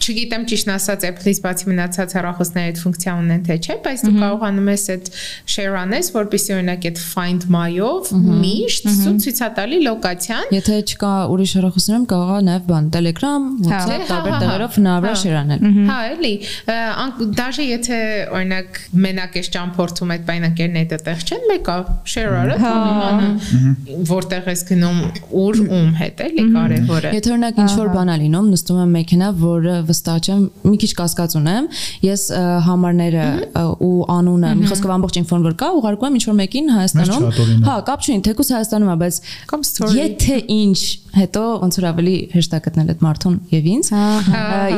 [0.00, 4.70] չգիտեմ ճիշտ ասած Apple-ից բացի մնացած հեռախոսների այդ ֆունկցիա ունեն թե չէ, բայց դու կարողանում
[4.70, 5.10] ես այդ
[5.54, 8.10] share անես, որպեսզի օրինակ այդ find my-ով
[8.40, 8.88] միշտ
[9.20, 14.08] ցույց է տալի լոկացիան Եթե չկա ուրիշ հեռախոսներում կարող է նաև բան Telegram, WhatsApp Հա,
[14.10, 15.60] տարբեր հա, հա, տեղերով հնարավոր է հա։ շերանել։
[15.90, 16.32] Հա, էլի,
[17.40, 18.00] դաժե եթե
[18.40, 21.76] օրինակ մենակ ես ճամփորդում այդ բայնակերն այդ տեղ չեն, մեկա
[22.14, 22.89] share-ը, Հա։ իմանը
[24.10, 24.98] որտեղ ես գնում,
[25.40, 29.30] ուր ում հետ էլի կարևորը։ Եթե օրինակ ինչ որ բան է լինում, նստում եմ մեքենա,
[29.40, 31.68] որը վստահ չեմ, մի քիչ կասկած ունեմ,
[32.06, 32.24] ես
[32.66, 33.26] համարները
[33.86, 37.28] ու անունը, մի խոսքով ամբողջ ինֆոն որ կա, ուղարկում եմ ինչ որ մեկին Հայաստանում։
[37.66, 42.16] Հա, կապ չունի, թեկուզ Հայաստանում է, բայց Կամ story։ Եթե ինչ, հետո ոնց որ ավելի
[42.34, 43.88] հեշտ է գտնել այդ մարդուն եւ ինձ։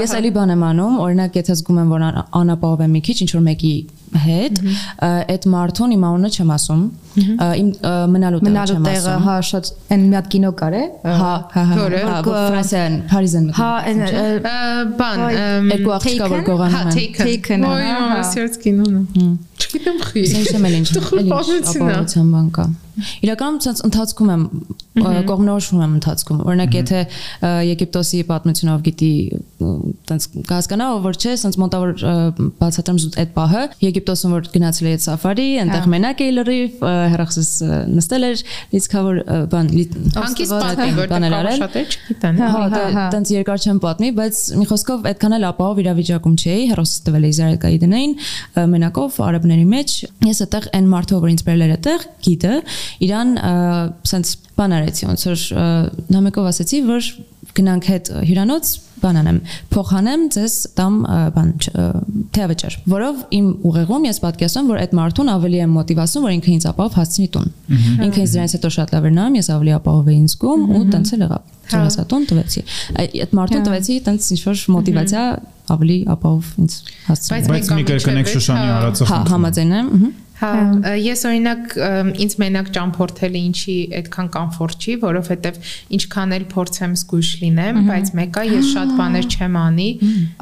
[0.02, 3.16] Ես էլի բան եմ անում, օրինակ եթե զգում եմ որ ան- անապահով եմ մի քիչ
[3.26, 3.74] ինչ որ մեկի
[4.22, 4.58] հետ,
[5.02, 6.80] այդ մարդուն իմ անունը չեմ ասում,
[7.22, 7.68] իմ
[8.12, 11.32] մնալու տեղը Մնալու չեմ տեղը, ասում։ հա, շատ այն մի հատ կինո կար է։ Հա,
[11.52, 12.02] հա, հա, Որը?
[12.08, 13.70] հա, Ֆրանսիան, Փարիզն մտնում։ Հա,
[15.00, 16.46] բան, ըմ, երկու աղջիկա որ Taken?
[16.52, 19.02] գողանում հա, են։ taken։ Taken, Ոյ, հա, հա։ մասերց կինոնը։
[19.62, 20.88] Չգիտեմ խի։ Սենց եմ էլ ինչ,
[21.82, 22.64] է։ ապահովության բան կա։
[23.24, 24.42] Իրականում ցած ընթացքում եմ
[25.28, 26.98] կողմնորոշվում եմ ընթացքում։ Օրինակ եթե
[27.72, 29.08] Եգիպտոսի պատմությունով գիտի
[30.10, 31.92] տենց կհասկանա, որ չէ, ցած մոտավոր
[32.60, 37.50] բացատրեմ զուտ այդ պահը, Եգիպտոսում որ գնացել էի այդ սաֆարի, այնտեղ մենակ էի լրիվ հերախսս
[37.96, 38.42] նստել էր,
[38.76, 39.16] լիցքավոր
[39.52, 43.58] բան լի- Հանկից պատմի, բաներ կարող արել։ շատեր չգիտեն։ Հա, Հա, հա, հա։ տենց երկար
[43.62, 48.12] չեմ պատմի, բայց մի խոսքով այդքան էլ ապահով իրավիճակում չէի, հերոսս տվել էի Զարեկայի դնային,
[48.72, 49.18] մենակով
[49.52, 49.94] արաբների մեջ։
[50.26, 52.54] Ես այդտեղ այն մարդով, որ ինձ բերել էր այդտեղ, գիդը,
[53.06, 53.32] իրան
[54.12, 55.66] սենց բան արեցի, ոնց որ ը,
[56.16, 57.10] նամակով ասեցի, որ
[57.58, 59.38] գնանք հետ հյուրանոց բան անեմ,
[59.72, 60.98] փոխանեմ ձեզ տամ
[61.36, 61.50] բան
[62.36, 66.66] թեավճար, որով իմ ուղեղում ես պատկերացնում, որ այդ մարդուն ավելի եմ մոտիվացնում, որ ինքը ինձ
[66.72, 67.48] ապահով հասցնի տուն։
[68.06, 70.84] Ինքը ինձ դրանից հետո շատ լավ էր նայում, ես ավելի ապահով էի ինձ զգում ու
[70.92, 72.62] տենց էլ եղավ։ Ծրասատուն տվեցի։
[73.02, 75.22] Այդ մարդուն տվեցի տենց ինչ որ մոտիվացիա
[75.72, 76.74] ավելի ապահով ինձ
[77.06, 80.22] հասցնել։ Բայց մի կրկնեք Շուշանի հա, արածը Հա, համաձայն եմ։ ըհը։ Հա,
[81.02, 81.74] ես օրինակ
[82.22, 85.58] ինձ մենակ ճամփորդելը ինչի այդքան կոմֆորտ չի, որովհետև
[85.96, 89.88] ինչքան էլ փորձեմ զգույշ լինեմ, բայց մեկը ես շատ բաներ չեմ անի։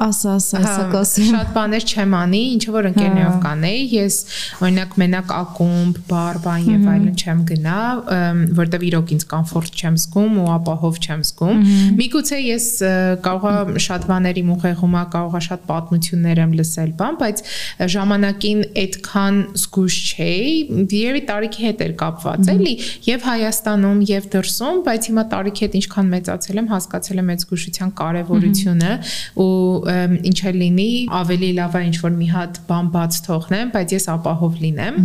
[0.07, 4.17] ասա ասա Հա, ասա կոսի շատ բաներ չեմ անի, ինչը որ ընկերներով կանեի, ես
[4.61, 7.79] օրինակ մենակ ակումբ, բար, բան եւ այլն չեմ գնա,
[8.61, 11.63] որտեվ իրոք ինձ կոմֆորտ չեմ զգում ու ապահով չեմ զգում։
[12.01, 12.67] Միգուցե ես
[13.25, 13.53] կարողա
[13.85, 17.43] շատ բաների ուղեղումա, կարողա շատ պատմություններ եմ լսել, բան, բայց
[17.95, 20.51] ժամանակին այդքան զգույշ չէի,
[20.93, 22.73] երևի տարիքի հետ էր կապված, էլի,
[23.07, 27.91] եւ Հայաստանում, եւ դրսում, բայց հիմա տարիքի հետ ինչքան մեծացել եմ, հասկացել եմ այդ զգուշության
[28.01, 28.91] կարեւորությունը
[29.41, 29.51] ու
[30.31, 30.89] ինչ էլ լինի,
[31.21, 35.01] ավելի լավ է ինչ որ մի հատ բան բաց թողնեմ, բայց ես ապահով լինեմ։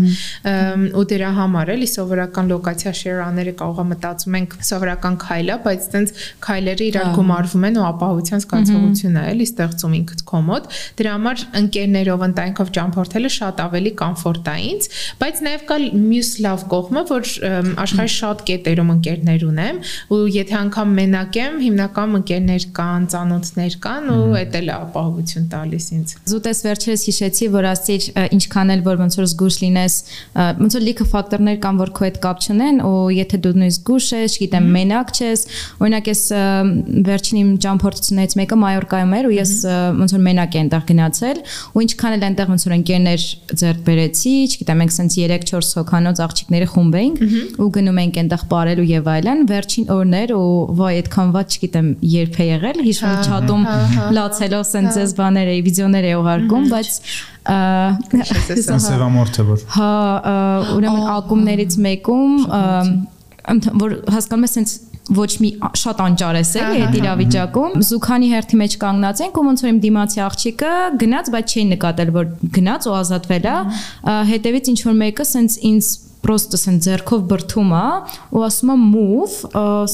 [0.97, 6.13] ու դրա համար էլի սովորական լոկացիա շերաները կարողա մտածում ենք սովորական քայլ է, բայց այտենց
[6.45, 10.69] քայլերը իրար գումարվում են ու ապահովության զգացողություն է էլի ստեղծում ինքդ կոմոդ։
[11.01, 14.89] Դրա համար ընկերներով ընտանիքով ճամփորդելը շատ ավելի կոմֆորտ է ինձ,
[15.21, 17.31] բայց նաև կա մյուս լավ կողմը, որ
[17.83, 19.81] աշխարհի շատ կետերում ընկերներ ունեմ
[20.13, 25.47] ու եթե անգամ մենակ եմ, հիմնական ընկերներ կան, ծանոթներ կան ու դա էլ է ապահովություն
[25.53, 29.97] տալիս ինձ։ Զուտես վերջերս հիշեցի, որ ասիր ինչքան էլ որ ոնց որ զգուշ լինես,
[30.37, 34.07] ոնց որ լիքը ֆակտորներ կան, որ քո հետ կապ չունեն, ու եթե դու նույնիսկ զգուշ
[34.17, 35.45] ես, չգիտեմ, մենակ ես,
[35.77, 36.23] օրինակ ես
[37.07, 39.53] վերջին իմ ճամփորդությունից մեկը Մայորկայում էր ու ես
[40.01, 41.41] ոնց որ մենակ եմ այնտեղ գնացել,
[41.77, 43.27] ու ինչքան էլ այնտեղ ոնց որ ընկերներ
[43.63, 47.23] ձեռք բերեցի, չգիտեմ, մենք սենց 3-4 հոկանոց աղջիկների խումբ էինք
[47.61, 52.37] ու գնում ենք այնտեղ ապարելու եւ այլն, վերջին օրներ ու վայ այդքան ված չգիտեմ երբ
[52.37, 53.67] է եղել, հիշում չաթում
[54.17, 56.91] լացելով սենց ձեզ բաներ էի, վիդեոներ էի ուղարկում, բայց
[57.47, 57.59] ը,
[58.67, 59.91] Սա սևամորթ է որ։ Հա,
[60.77, 62.33] ուրեմն ակումներից մեկում
[63.47, 68.77] որ հասկանում ես sense ոչ մի շատ անճար ես էլի այդ իրավիճակում զուքանի հերթի մեջ
[68.83, 72.97] կանգնած ենք ու ոնց որ իմ դիմացի աղջիկը գնաց բայց չէին նկատել որ գնաց ու
[72.97, 73.57] ազատվել է
[74.33, 75.93] հետևից ինչ որ մեկը sense ինձ
[76.27, 77.85] պրոստը սեն ձերքով բրթում է
[78.35, 79.37] ու ասում է move,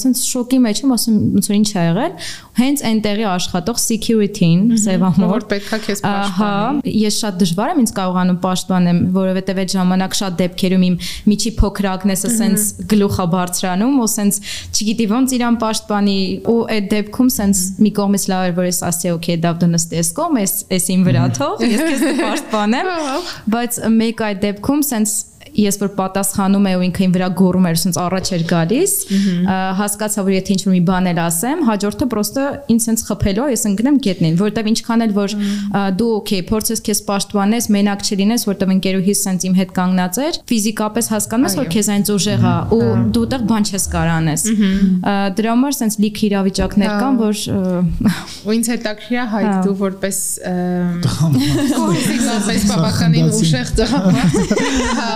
[0.00, 2.14] սենց շոկի մեջ եմ ասում ոնց որ ինչ է եղել,
[2.58, 7.92] հենց այնտեղի աշխատող security-ին, սևամոր որ պետքա քեզ Ահա, պաշտպանի։ ես շատ դժվար եմ ինձ
[7.98, 10.96] կարողանում պաշտպանեմ, որովհետև այդ ժամանակ շատ դեպքերում իմ
[11.32, 14.40] միջի փոքրակնեսը սենց գլուխա բարձրանում ու սենց
[14.72, 16.18] չգիտի ոնց իրան պաշտպանի
[16.52, 20.12] ու այդ դեպքում սենց մի կողմից լավ էր որ ես ասեի օքեյ դա դու նստես
[20.18, 22.90] կողմ, ես ես իմ վրա թող, ես քեզ կպաշտպանեմ,
[23.56, 25.14] բայց մեկ այդ դեպքում սենց
[25.66, 28.92] ես որ պատասխանում եմ ու ինքը իմ վրա գոռում էր, ասենց առաջ էր գալիս,
[29.82, 33.64] հասկացա որ եթե ինչ-որ մի բան էլ ասեմ, հաջորդը պրոստը ինձ սենց խփելու, է, ես
[33.72, 35.36] ընկնեմ գետնին, որովհետև ինչքան էլ որ
[35.98, 41.10] դու օքեյ, փորձես քեզ պաշտպանես, մենակ չլինես, որովհետև ընկերուհիս սենց իմ հետ կանգնած էր, ֆիզիկապես
[41.12, 44.42] հասկանում ես որ քեզ այն ուժեղ է ու դու այդտեղ բան չես կարող անես։
[45.02, 47.34] Ա, Դրա համար սենց լիք իրավիճակներ Հա։ կան, որ
[48.42, 50.18] ու ինձ հետաքրքիր է հայտ Հա։ դու որպես
[52.02, 54.52] ֆիզիկապես բավականին ուժեղ տղամարդ
[55.00, 55.12] հա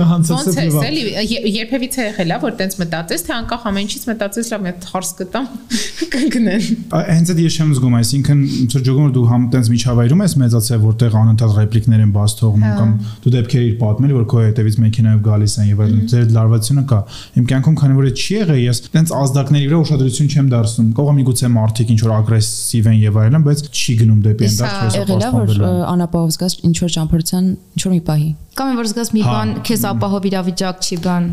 [0.00, 4.50] ոնց է էլի ե- երբևիցե եղել է որ տենց մտածես թե անկախ ամեն ինչից մտածես
[4.50, 5.48] լավ մի հատ խարս կտամ
[6.14, 10.34] կընկնեն Ա- Հենց այդ ես չեմ զգում, այսինքն որ որ դու համ տենց միջավայրում ես
[10.40, 12.90] մեծացել, որտեղ անընդհատ ռեպլիկներ են բաց թողնում կամ
[13.24, 17.00] դու դեպքեր իր պատմել, որ քո հետևից մեքենայով գալիս են եւ այլն, ձեր լարվածությունը կա։
[17.40, 21.10] Իմ կյանքում քանի որ այդ չի եղել, ես տենց ազդակների վրա ուշադրություն չեմ դարձնում։ Կարող
[21.10, 24.70] է միգուցե մարդիկ ինչ որ ագրեսիվ են եւ այլն, բայց չի գնում դեպի Իսկ այնտեղ
[24.70, 28.30] հա, չես Եղել է որ անապահով զգաս ինչ որ ճամփորդության ինչ որ մի պահի։
[28.60, 31.24] կամ որ զգաս մի Հա։ բան քեզ ապահով իրավիճակ չի բան։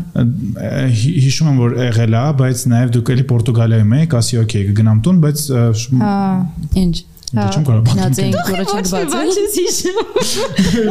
[0.98, 4.98] հի- հիշում եմ որ եղել է, բայց նաև դուք էլի Պորտուգալիայում եք, ասի օքեյ, կգնամ
[5.06, 5.38] տուն, բայց
[6.02, 6.16] Հա։
[6.82, 6.96] Ինչ։
[7.36, 8.32] դե չեմ կարող բացել։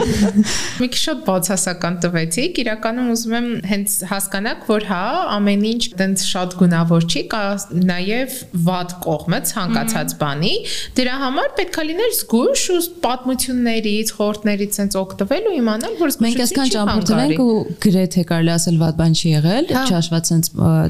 [0.81, 5.01] Մի քիչ շատ բացասական տվեցիք, իրականում ուզում եմ հենց հասկանաք, որ հա,
[5.37, 7.41] ամեն ինչ տենց շատ գունավոր չի, կա
[7.87, 10.53] նաև վատ կողմը ցանկացած բանի։
[10.99, 16.73] Դրա համար պետքա լինել զգույշ ու պատմություններից, խորհուրդներից sense օգտվել ու իմանալ, որ Մենք այսքան
[16.77, 20.47] ճամփորդել ենք ու գրեթե կարելի ասել վատ բան չի եղել, Հա։ չհաշված sense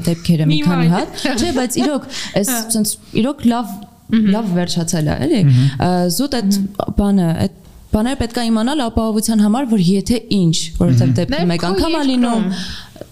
[0.08, 2.08] դեպքերը մի քանի հատ։ Չէ, բայց իրոք,
[2.42, 3.76] այս sense իրոք լավ
[4.08, 5.40] լավ վերջացել է, էլի։
[6.18, 6.58] Զուտ այդ
[6.98, 7.56] բանը, այդ
[7.88, 12.42] բաները պետք է իմանալ ապահովության համար, որ եթե ինչ, որովհետև դեպքը մեկ անգամ է լինում։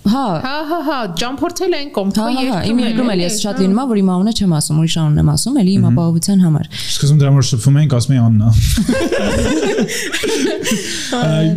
[0.07, 3.57] Հա, Հա, հա, հա, ճամփորդել են կողմ, հա, հա, հա, իմ երկրում էլ ես շատ
[3.63, 6.69] լինում է, որ իմ անունը չեմ ասում, ուրիշ անուն եմ ասում, էլի իմ ապահովության համար։
[6.77, 8.49] Սկզբում դրա համար շփվում ենք, ասում էի Աննա։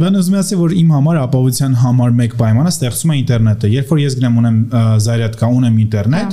[0.02, 3.94] Բան ուզում եմ ասել, որ իմ համար ապահովության համար մեկ պայմանը ստեղծում է ինտերնետը։ Երբ
[3.94, 4.58] որ ես գնամ ունեմ
[5.06, 6.30] զարյատկա, ունեմ ինտերնետ,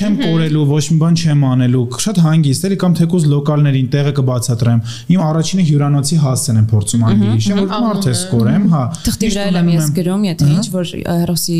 [0.00, 4.80] չեմ կորելու, ոչ մի բան չեմ անելու, շատ հանգիստ էլի կամ թեկուզ լոկալներին տեղը կբացատրեմ։
[5.14, 9.50] Իմ առաջինը հյուրանոցի հասցեն եմ փորձում անգլի հիշեմ, որ մարդ է սկորեմ, հա։ Թղթի վրա
[9.60, 11.58] եմ ես գրում, եթե ինչ որ հերոսի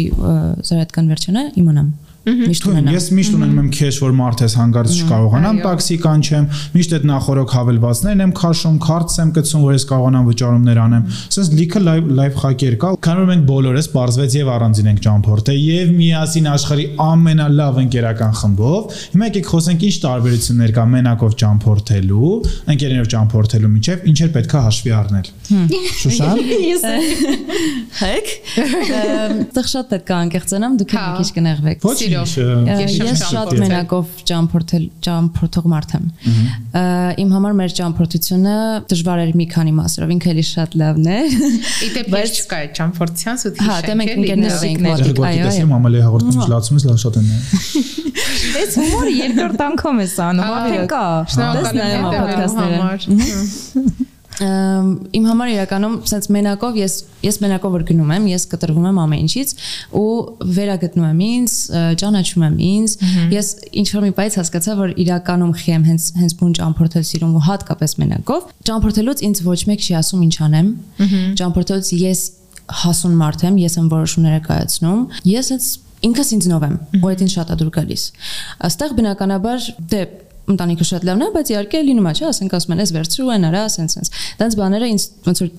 [0.70, 1.90] զարատկան վերջանը իմանամ։
[2.20, 6.90] Միշտ ունենամ։ ես միշտ ունենում եմ քեշ, որ մարդ ես հանգարց չկարողանամ տաքսի կանչեմ, միշտ
[6.98, 11.80] այդ նախորոք հավելվածներն եմ քաշում, քարտս եմ գցում, որ ես կարողանամ վճարումներ անեմ։ Սենց լիքը
[11.80, 16.50] լայվ լայվ խակեր կա։ Քանի որ մենք բոլորս բարձվեց եւ առանձին ենք ճամփորդել եւ միասին
[16.50, 22.30] աշխարհի ամենալավ ընկերական խմբով։ Հիմա եկեք խոսենք ինչ տարբերություններ կա մենակով ճամփորդելու,
[22.74, 25.26] ընկերներով ճամփորդելու միջև, ինչեր պետքա հաշվի առնել։
[26.00, 26.36] Շուշան,
[28.00, 28.30] Հեք։
[29.56, 33.50] Դեռ շատ պետք է անկեղծանամ, դուք Հա։ մի քիչ կներվեք։ ոչ Սիրով։ Ես Ես շատ
[33.60, 36.04] մենակով ճամփորդել ճամփորդող մարդ եմ։
[37.24, 38.56] Իմ համար մեր ճամփորդությունը
[38.90, 41.18] դժվար էր մի քանի մասերով, ինքը էլի շատ լավն է։
[41.88, 45.74] Իդեպ ես չկա այդ ճամփորդության սուտի Հա, դե մենք ընկերներով էինք մոտիկ, այո, այո։ տեսնում
[45.80, 47.26] ամալի հաղորդում լացում ես լավ շատ են։
[48.50, 51.76] Դες հումորը երկրորդ անգամ ես անում, Ահա, արդեն կա։ Շնորհակալ
[53.80, 54.09] եմ
[54.40, 59.24] Իմ համար իրականում sense մենակով ես ես մենակով որ գնում եմ, ես կտրվում եմ ամեն
[59.26, 59.50] ինչից
[60.00, 60.04] ու
[60.56, 61.56] վերագտնում եմ ինձ,
[62.00, 62.94] ճանաչում եմ ինձ։
[63.34, 63.50] Ես
[63.82, 67.44] ինչ որ մի բայց հասկացա, որ իրականում խի եմ հենց հենց բուն ճամփորդել սիրում ու
[67.50, 70.72] հատկապես մենակով։ Ճամփորդելուց ինձ ոչ մեկ չի ասում ինչ անեմ։
[71.40, 72.24] Ճամփորդելուց ես
[72.80, 75.70] հասուն մարդ եմ, ես եմ որոշումները կայացնում։ Ես հենց
[76.00, 78.04] ինքս ինձ նով եմ, ու այդ ինձ շատ է դուր գալիս։
[78.70, 80.02] Աստեղ բնականաբար դե
[80.50, 83.44] ընտանիքը շատ լավն է, բայց իհարկե լինում է, չէ, ասենք ասում են, «Էս վերցրու են,
[83.50, 84.08] արա, ասենց ասենց»։
[84.40, 85.50] Դրանց բաները ինձ ոնց որ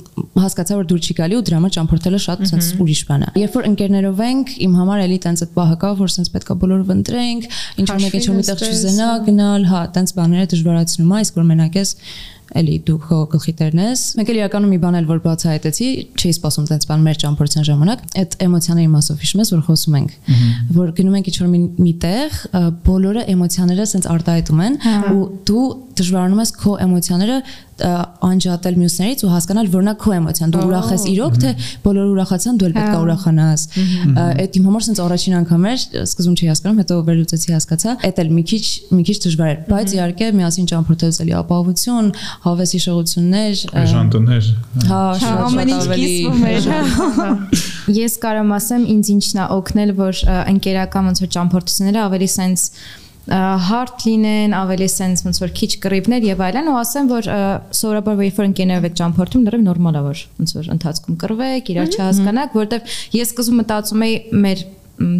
[0.41, 3.55] հասկացա, որ դուր չի գալի ու դրա համար ճամփորդելը շատ ասենց ուրիշ բան է։ Երբ
[3.55, 7.47] որ ընկերներով ենք, իմ համար էլի տենց այդ պահը կա, որ ասենց պետքա բոլորը վընտրենք,
[7.81, 11.49] ինչ որ մեկ ինչ որ միտեղ չզենա գնալ, հա, տենց բաները դժվարացնում է, իսկ որ
[11.51, 11.95] մենակ ես
[12.59, 15.87] էլի դու քո գլխի տերն ես։ Մեկ էլ իրականում մի բան էլ որ բացահայտեցի,
[16.19, 20.15] չի սպասում տենց բան մեր ճամփորդության ժամանակ, այդ էմոցիաների մասով հիշում ես, որ խոսում ենք,
[20.81, 22.39] որ գնում ենք ինչ-որ մի տեղ,
[22.91, 24.77] բոլորը էմոցիաները սենց արտահայտում են
[25.11, 25.65] ու դու
[26.01, 27.37] դժվարանում ես քո էմոցիաները
[27.81, 31.51] անջատել մյուսներից ու հասկանալ, որ նա քո էմոցիան, դու ուրախ ես իրոք, թե
[31.85, 35.85] բոլորը ուրախացան, դու էլ պետք է ուրախանաս։ Ա, Այդ իմ համար սենց առաջին անգամ էր,
[36.01, 39.95] սկզբում չի հասկանում, հետո վերլուծեցի հասկացա, այդ էլ մի քիչ մի քիչ դժվար էր, բայց
[39.97, 42.11] իհարկե միասին ճամփորդելուց էլի ապահովություն,
[42.45, 43.53] հավես հիշողություններ,
[43.91, 44.49] Ժանտոններ։
[44.91, 46.69] հա, շատ ամեն ինչ կիսվում էր։
[47.91, 50.19] Ես կարամ ասեմ, ինձ ինչն է օգնել, որ
[50.51, 52.65] ընկերական ոնց որ ճամփորդությունները ավելի սենց
[53.29, 57.29] հարթ լինեն, ավելի սենց ոնց որ քիչ կռիվներ եւ այլն, ու ասեմ, որ
[57.77, 61.71] սովորաբար որ երբ որ ընկերներով եք ճամփորդում, լրիվ նորմալ է որ ոնց որ ընթացքում կռվեք,
[61.75, 64.65] իրար չհասկանաք, որովհետեւ ես սկզբում մտածում էի մեր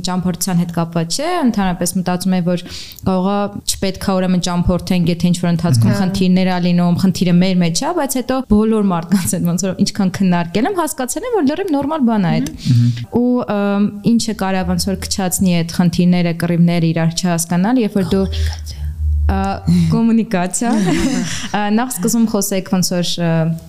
[0.08, 2.64] ճամփորդության հետ կապված չէ, ընդհանրապես մտածում եմ, որ
[3.08, 3.38] կարողա
[3.72, 8.18] չպետքա ուրեմն ճամփորդենք, եթե ինչ որ ընթացքում խնդիրներ ա լինում, խնդիրը մեր մեջ է, բայց
[8.22, 12.28] հետո բոլոր մարդկանց հետ ոնց որ ինչքան քննարկել եմ, հասկացել եմ, որ լրիվ նորմալ բան
[12.28, 12.52] է այդ։
[13.22, 13.30] Ու
[14.12, 18.26] ինչը կարա ոնց որ քչացնի այդ խնդիրները, կռիվները իրար չհասկանալ, երբ որ դու
[19.92, 20.72] կոմունիկացիա
[21.80, 23.12] նախ սկզբում խոսեք ոնց որ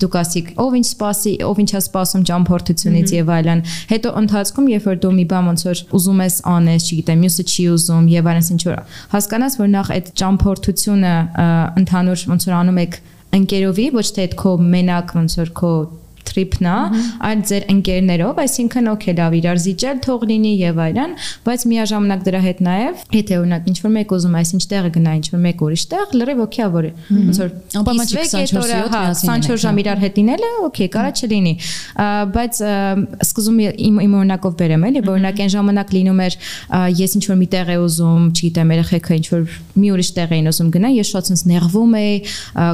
[0.03, 4.89] դուք ասիք ով ինչ սպասի ով ինչ է սպասում ճամփորդությունից եւ այլն հետո ընթացքում երբ
[4.91, 8.53] որ դու մի բան ոնց որ ուզում ես անես չգիտեմ մյուսը չի ուզում եւ այլն
[8.57, 8.79] ինչ որ
[9.15, 11.15] հասկանաս որ նախ այդ ճամփորդությունը
[11.83, 13.01] ընդհանուր ոնց որ անում եք
[13.33, 15.73] ընկերովի ոչ թե այդ քո մենակ ոնց որ քո
[16.29, 16.77] trip-ն է,
[17.29, 21.17] այլ ձեր ընկերներով, այսինքն օքեյ լավ իրար զիջել թող լինի եւ այլն,
[21.47, 25.13] բայց միաժամանակ դրա հետ նաեւ, եթե օրինակ ինչ որ մեկ ուզում այս ինչ տեղը գնա,
[25.23, 27.51] ինչ որ մեկ ուրիշ տեղ, լրիվ օքեյ ա որ ոնց որ
[27.83, 31.11] Անպայման չի կիսվեք այդ 24 օրը, հա, միասին 24 ժամ իրար հետ լինելը, օքեյ, կարա
[31.23, 31.53] չլինի։
[32.33, 32.75] Բայց ա,
[33.27, 36.37] սկզբում իմ իմ օրինակով բերեմ էլի, օրինակ այն ժամանակ լինում էր
[37.03, 40.51] ես ինչ որ մի տեղ եմ ուզում, չգիտեմ, երեխեքը ինչ որ մի ուրիշ տեղ էին
[40.53, 42.15] ուզում գնալ, ես շատ sense նեղվում էի,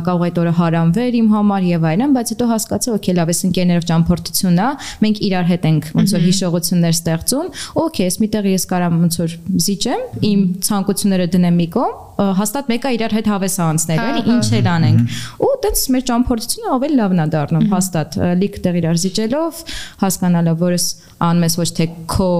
[0.08, 3.86] կարող այդ օրը հարամվեր իմ համար եւ այլն, բայց հետո հասկացա, օքեյ, լավ, ես ընկերներով
[3.88, 4.68] ճամփորդությունն է,
[5.06, 9.34] մենք իրար հետ ենք ոնց որ հիշողություններ ստեղծում, օքեյ, ես միտեղ ես կարամ ոնց որ
[9.68, 14.46] զիջեմ, իմ ցանկությունները դնեմ մի կողմ, հաստատ մեկը իրար հետ հավես է անցնել, էլի, ինչ
[14.58, 18.98] էլ անենք։ Ու տենց մեր ճամփորդությունը ավելի լավն է դառնում, հաստատ ա, լիք տեղ իրար
[19.04, 19.62] զիջելով,
[20.02, 20.88] հասկանալով, որ ես
[21.28, 22.32] անում ես ոչ թե քո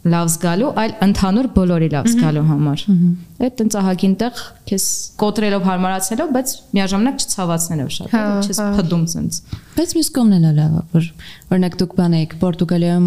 [0.00, 2.84] լավ զգալու, այլ ընդհանուր բոլորի լավ զգալու համար։
[3.40, 4.40] Այդ տենց ահագին տեղ
[4.70, 4.84] քեզ
[5.20, 9.40] կոտրելով հարմարացնելով, բայց միաժամանակ չցավացնելով շատ, Հա, չես հա։ փդում ցենց։
[9.76, 11.04] Բայց մյուս կողմն էլ լավ, է, որ
[11.52, 13.06] օրինակ դուք բան եք Պորտուգալիայում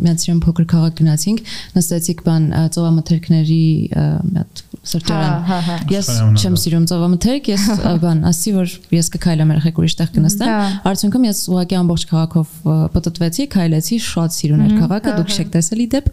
[0.00, 1.44] միացրին փոքր քաղաք գնացինք,
[1.76, 3.62] նստեցիք բան ծովամթերքների
[4.30, 6.06] մի հատ սրճարան։ Հա, հա, հա։ Ես
[6.40, 7.64] չեմ սիրում ծովամթերք, ես
[8.00, 12.76] բան ասի որ ես կքայլեմ երեխեք ուրիշ տեղ կնստեմ։ Արդյունքում ես ուղղակի ամբողջ քաղաքով ա,
[12.96, 16.08] պտտվեցի, քայլեցի, շատ սիրուն էր քաղաքը, դուք չեք տեսել իդեպ։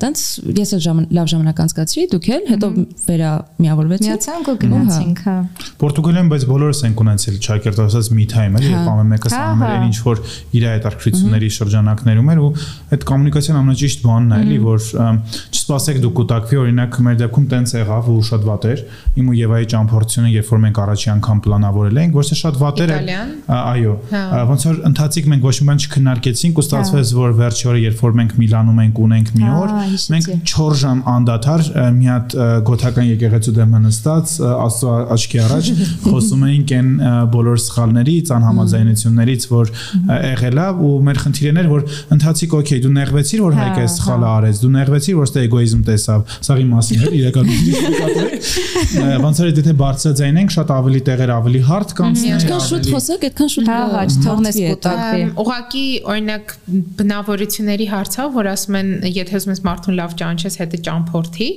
[0.00, 0.24] Տենց
[0.64, 2.70] ես էլ լավ ժամանակ անցկացրի, դուք էլ, հետո
[3.04, 3.32] վերա
[3.64, 5.36] միավորվեցինք։ Միացանք ու գնացինք, հա։
[5.84, 9.96] Պորտուգալիայում բայց բոլորս ենք ունեցել ճակերտ ասած մի time էլի, երբ ամեն մեկը այն ինչ
[10.04, 10.22] որ
[10.54, 12.50] իր հետաքրքրությունների շրջանակներում էր ու
[12.94, 15.18] այդ կոմունիկացիան ամենաճիշտ բանն է էլի, որ ըմ,
[15.64, 18.80] չսպասեք դուք կուտակվի, օրինակ մեր դեպքում տենց եղավ ու շատ վատ էր։
[19.20, 22.92] Իմ ու Եվայի ճամփորդությունը, երբ որ մենք առաջի անգամ պլանավորել էինք, որ շատ վատ էր։
[23.54, 27.80] Այո։ Հա։ Ոնց որ ընթացիկ մենք ոչ մի բան չքննարկեցինք ու ստացվեց, որ վերջի օրը,
[27.84, 32.08] երբ որ մենք Միլանում ենք ունենք մի օր, Ահա, հիշեցի։ մենք 4 ժամ անդադար մի
[32.12, 32.36] հատ
[32.68, 35.70] գոթական եկեղեցու դեմը նստած աստծո աչքի առաջ
[36.04, 36.90] խոսում էինք այն
[37.34, 42.92] բոլոր սխալներից, անհամաձայնություններից, որ ը, եղել է ու մեր խնդիրն էր, որ ընթացիկ օքեյ, դու
[42.94, 47.02] նեղվեցիր, որ Հա, հայկը հա։ սխալը արեց, դու նեղվեցիր, որ ստե էգոիզմ տեսավ, սաղի մասին
[47.04, 47.58] էր իրականում։
[49.24, 53.70] Ոնց որ եթե բարձրաձայնենք, շատ ավելի տեղեր ավելի հարթ կանցնեն։ Այդքան շուտ խոսակ, այդքան շուտ
[53.70, 55.84] Հա, հա, չթողնես է, կուտակվի։ Ուղղակի
[56.14, 56.54] օրինակ
[56.98, 61.48] բնավորությունների հարցը, որ ասում են, եթե ուզում ես մարդուն լավ ճանաչես, հետը ճամփորդի,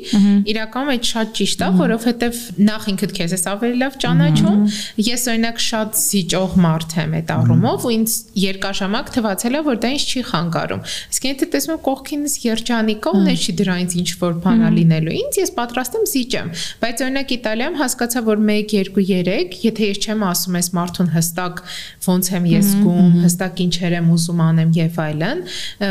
[0.53, 4.59] իրականում այդ շատ ճիշտ է, որովհետև նախ ինքդ քեզ ես ավելի լավ ճանաչում։
[5.07, 8.15] Ես օրինակ շատ զիջող մարդ եմ այդ առումով ու ինձ
[8.47, 10.81] երկաշամակ թվացել է, որ դա ինձ չի խանգարում։
[11.17, 13.53] Իսկ եթե տեսնում կողքինս երջանիկա ու նեշի
[13.87, 16.49] դրանից ինչ որ բան ա լինելու, ինձ ես պատրաստ եմ զիջեմ։
[16.81, 21.61] Բայց օրինակ Իտալիայում հասկացա, որ 1 2 3, եթե ես չեմ ասում ես մարդուն հստակ
[22.07, 25.41] ոնց եմ ես զգում, հստակ ինչեր եմ ուզում անեմ եւ այլն,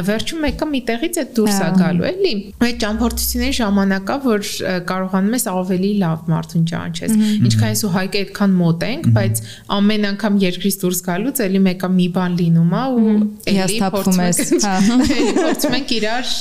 [0.07, 2.32] վերջում մեկը մի տեղից է դուրս է գալու, էլի։
[2.66, 4.47] Այդ ճամփորդությունների ժամանակա, որ
[4.90, 7.16] կարողանում ես ավելի լավ մարդուն ճանաչես։
[7.47, 9.42] Ինչքան ես ու հայկը այդքան մոտ ենք, բայց
[9.76, 14.40] ամեն անգամ երկրից դուրս գալուց էլի մեկը մի բան լինում է ու էլի Հիասթափվում ես,
[14.66, 14.74] հա։
[15.16, 16.32] էլի փորձում ենք իրար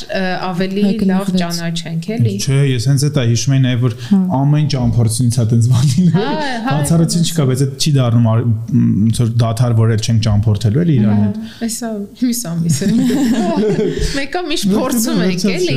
[0.45, 3.95] ավելի լավ նեղվեց։ ճանաչենք, էլի։ Չէ, ես հենց այդ հիշում եմ որ
[4.35, 6.25] ամեն ճամփորդությունից հա տենց բան լինում։ Հա,
[6.65, 10.95] հա, Բացառություն չկա, բայց այդ չի դառնում ոնց որ դաթար որ էլ չենք ճամփորդելու էլի
[10.95, 11.35] իրար հետ։
[11.65, 11.89] Այսա
[12.25, 12.89] մյուս ամիս է։
[14.15, 15.75] Մեկը միշտ փորձում ենք, էլի։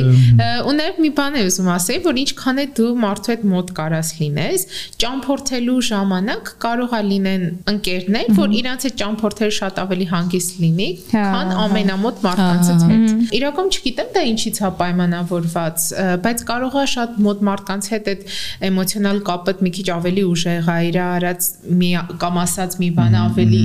[0.69, 4.09] Ու նաև մի բան է ուզում ասել, որ ինչքան է դու մարդու հետ մոտ կարաս
[4.19, 4.65] լինես,
[5.03, 7.43] ճամփորդելու ժամանակ կարող է լինեն
[7.73, 13.35] ընկերներ, որ իրանց հետ ճամփորդել շատ ավելի հանգիստ լինի, Հա, քան հա։ ամենամոտ մարդկանցից հետ։
[13.39, 18.25] Իրականում չգիտեմ դա ինչից է պայմանավորված, ը, բայց կարող է շատ մոտ մարդկանց հետ այդ
[18.69, 21.49] էմոցիոնալ կապը մի քիչ ավելի ուժեղ է, իր արած
[21.83, 21.91] մի
[22.23, 23.63] կամ ասած մի բան ավելի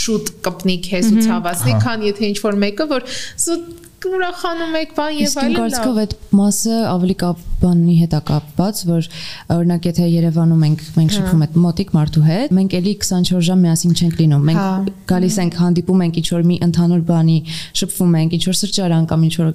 [0.00, 3.08] շուտ կպնի քեզ ու ցավացնի, Հա։ քան եթե ինչ որ մեկը որ
[3.44, 3.83] զուտ
[4.14, 8.20] ուրախանում եք բան եւ Իսկ այլն։ կարծիքով լավ։ այդ մասը ավելի կապ բանի հետ է
[8.28, 9.06] կապված, որ
[9.54, 13.94] օրինակ եթե Երևանում ենք, մենք շփվում ենք մոտիկ մարդու հետ, մենք էլի 24 ժամ միասին
[13.94, 17.38] չենք լինում։ Մենք Հա։ գալիս ենք հանդիպում ենք ինչ որ մի ընդհանուր բանի,
[17.80, 19.48] շփվում ենք, ինչ որ սրճարան կամ ինչ որ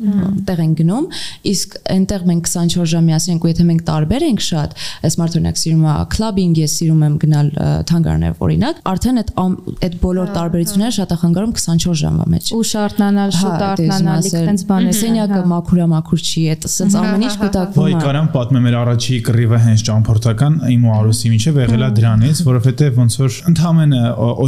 [0.50, 1.06] տեղ ենք գնում,
[1.50, 4.76] իսկ այնտեղ մենք 24 ժամ միասին ենք ու եթե մենք տարբեր ենք շատ,
[5.10, 7.52] այս մարդը օրինակ սիրում է քլաբինգ, ես սիրում եմ գնալ
[7.90, 9.32] թանգարաններ օրինակ, արդեն այդ
[9.90, 13.88] այդ բոլոր տարբերությունները շատ է խանգարում 24 ժամվա մեջ։ ու շարտնանալ, Հա, շուտ դե
[14.40, 18.02] արտնանալ, զգաս է, Սենյակը մաքուր է, մաքուր չի, այդ ասած ամեն ինչ Ոայ կուտակվում է։
[18.04, 23.00] կարամ պատմեմ մեր առաջի կռիվը հենց ճամփորդական իմ ու Արուսի միջև եղել է դրանից, որովհետև
[23.00, 23.70] ոնց որ ընդհանրապես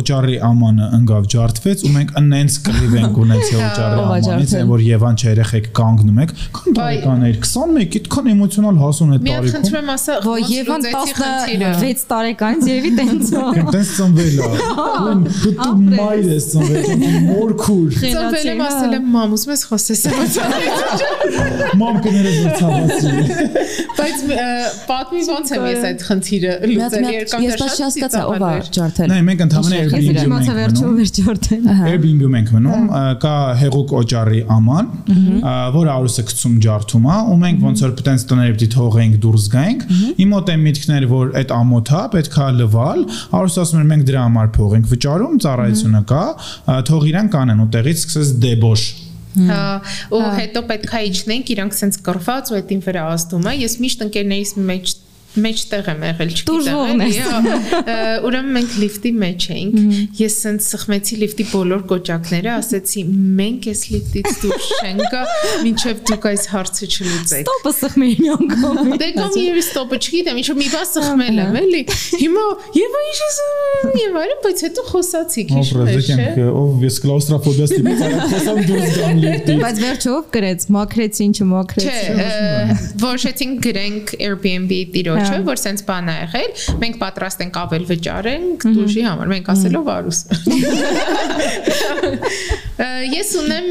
[0.01, 5.15] օճառի ամանը ընկավ ջարդվեց ու մենք ընենց կռիվ ենք ունեցել օճառի ամանից, այն որ Եվան
[5.21, 9.89] չէ երեխեք կանգնում եք, քան տարեկաներ 21, այդքան էմոցիոնալ հասուն է Մի տարիքում։ խնդրում եմ
[9.91, 14.43] ասա, ոնց Եվան լուծեցի խնդիրը։ 16 տարեկանից եւի տենց է։ Տենց ծնվել է։
[15.61, 16.83] Դու մայր ես ծնվել,
[17.31, 19.80] մորքուր։ Ծնվել եմ ասել եմ մամ, ուզում ես խոսես
[20.11, 20.63] էմոցիոնալ։
[21.81, 23.09] Մամ կներես որ ցավացի։
[23.97, 24.47] Բայց ը,
[24.91, 29.07] պատմի ոնց եմ ես այդ խնդիրը լուծել մի հատ ես բայց չհասկացա ով է ջարդել։
[29.11, 31.61] Նայ մենք ընդհանրապես Airbnb-ում Իմացա ենք վերջով մնում։ վերջորդել։
[31.91, 32.83] Airbnb-ում ենք մնում,
[33.21, 34.85] կա հեղուկ օճառի աման,
[35.77, 39.85] որ արուսը գցում ջարդում է, ու մենք ոնց որ տենց տները պիտի թողենք դուրս գայինք։
[40.21, 43.05] Իմ մոտ են միտքներ, որ այդ ամոթա պետքա լվալ,
[43.41, 46.23] արուսը ասում էր մենք դրա համար փող ենք վճարում, ծառայությունը կա,
[46.91, 48.85] թող իրան կանեն ու տեղից սկսես դեբոշ
[49.39, 54.05] ու հետո պետք է իջնենք, իրանք sense կռված ու այդին վրա ազդում է։ Ես միշտ
[54.07, 54.95] ընկերներիս մեջ
[55.31, 56.41] մեջտեղ եմ եղել, ես։
[56.91, 57.11] էլի,
[58.27, 59.77] Ուրեմն մենք լիֆտի մեջ էինք։
[60.21, 63.03] Ես sense սխմեցի լիֆտի բոլոր կոճակները, ասեցի,
[63.39, 65.21] մենք էս լիֆտից դուրս չենք գա,
[65.65, 70.47] մինչև դուք այս հարցը չլուծեք։ Տոպը սխմի մի անգամ։ Դե կամ եւս ստոպը չգիտեմ, ինչ
[70.61, 71.81] մի բան սխմել եմ, էլի։
[72.21, 72.45] Հիմա
[72.81, 73.39] եւ ինչ ես
[74.01, 75.71] եւ այլն, բայց հետո խոսացիք, ես,
[76.11, 82.25] չէ։ ով ես կլաուստրոֆոբիաս տիպից արեցամ դուրս գամ լիֆտից Բայց վերջով գրեց, մաքրեցին, չմաքրեցին։ Չէ,
[82.25, 84.71] ը, որոշեցինք գրենք Airbnb
[85.21, 86.51] տիրոջը, Հա։ որ սենց բան է եղել։
[86.81, 90.19] Մենք պատրաստ ենք ավել վճարենք դուժի համար։ Մենք ասելով արուս։
[93.11, 93.67] Ես ունեմ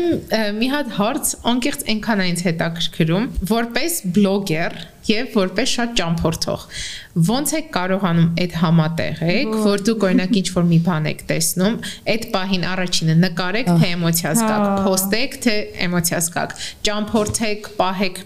[0.61, 4.77] մի հատ հարց, անկեղծ այնքան այնց հետաքրքրում, որպես բլոգեր,
[5.09, 6.65] եւ որպես շատ ճամփորդող։
[7.11, 11.79] Ոնց եք կարողանում այդ համատեղեք, որ դուք օրինակ ինչ որ մի բան եք տեսնում,
[12.13, 15.55] այդ պահին առաջինը նկարեք, թե էմոցիա զգաք, փոստեք, թե
[15.87, 16.55] էմոցիա զգաք,
[16.87, 18.21] ճամփորդեք, պահեք,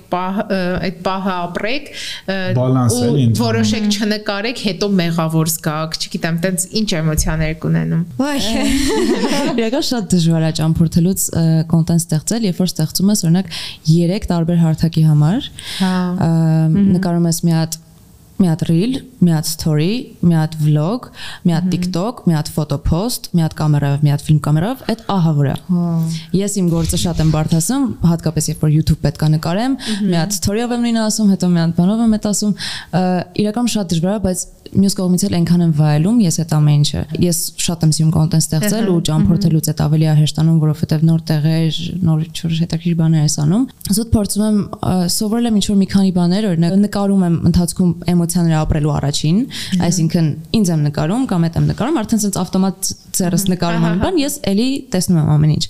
[0.84, 1.88] այդ պահը ապրեք,
[2.98, 8.04] ու որոշեք չնկարեք, հետո մեղավոր զգաք, չգիտեմ, տենց ինչ էմոցիաներ կունենում։
[9.64, 11.26] Իրական շատ դժվար է ճամփորդելուց
[11.72, 13.50] կոնտենտ ստեղծել, երբ որ ստեղծում ես օրինակ
[13.88, 15.50] 3 տարբեր հարթակի համար։
[15.80, 15.94] Հա։
[16.72, 17.78] Նկարում ես մի հատ
[18.40, 19.92] մի հատ reel, մի հատ story,
[20.26, 21.06] մի հատ vlog,
[21.46, 22.50] մի հատ TikTok, մի հատ
[22.88, 25.54] post, մի հատ կամերայով, մի հատ ֆիլմ կամերայով, այդ ահա վրա։
[26.34, 29.78] Ես իմ գործը շատ եմ բարդացում, հատկապես երբ որ YouTube պետք է նկարեմ,
[30.10, 32.54] մի հատ story-ով եմ նույնը ասում, հետո մի հատ բանով եմ այդ ասում,
[33.44, 37.02] իրական շատ դժվար է, բայց մյուս կողմից էլ այնքան եմ վայելում ես այդ ամեն ինչը։
[37.22, 41.78] Ես շատ եմ սիրում կոնտենտ ստեղծել ու ճամփորդելուց այդ ավելի է հեշտանում, որովհետև նոր տեղեր,
[42.08, 43.64] նոր ինչ-որ հետաքրքիր բաներ ես անում։
[43.94, 44.58] Զուտ փորձում եմ
[45.14, 47.92] սովորել եմ ինչ-որ մի քանի բաներ, օրինակ նկարում եմ ընթացքում
[48.24, 49.38] էմոցիաները ապրելու առաջին,
[49.84, 54.18] այսինքն ինձ եմ նկարում կամ այդ եմ նկարում, արդեն sense ավտոմատ ձեռս նկարում եմ բան,
[54.24, 55.64] ես էլի տեսնում եմ ամեն ինչ։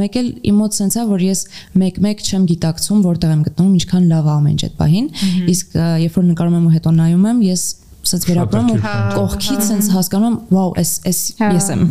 [0.00, 1.44] Մեկ էլ իմ մոտ sense է, որ ես
[1.84, 5.08] մեկ-մեկ չեմ գիտակցում, որտեղ եմ գտնվում, ինչքան լավ է ամեն ինչ այդ պահին։
[5.54, 7.64] Իսկ երբ որ նկարում եմ ու հետո նայում եմ, ես
[8.10, 8.78] սենց վերապրում ու
[9.14, 11.84] կողքից սենց հասկանում վաու, էս էս ես եմ։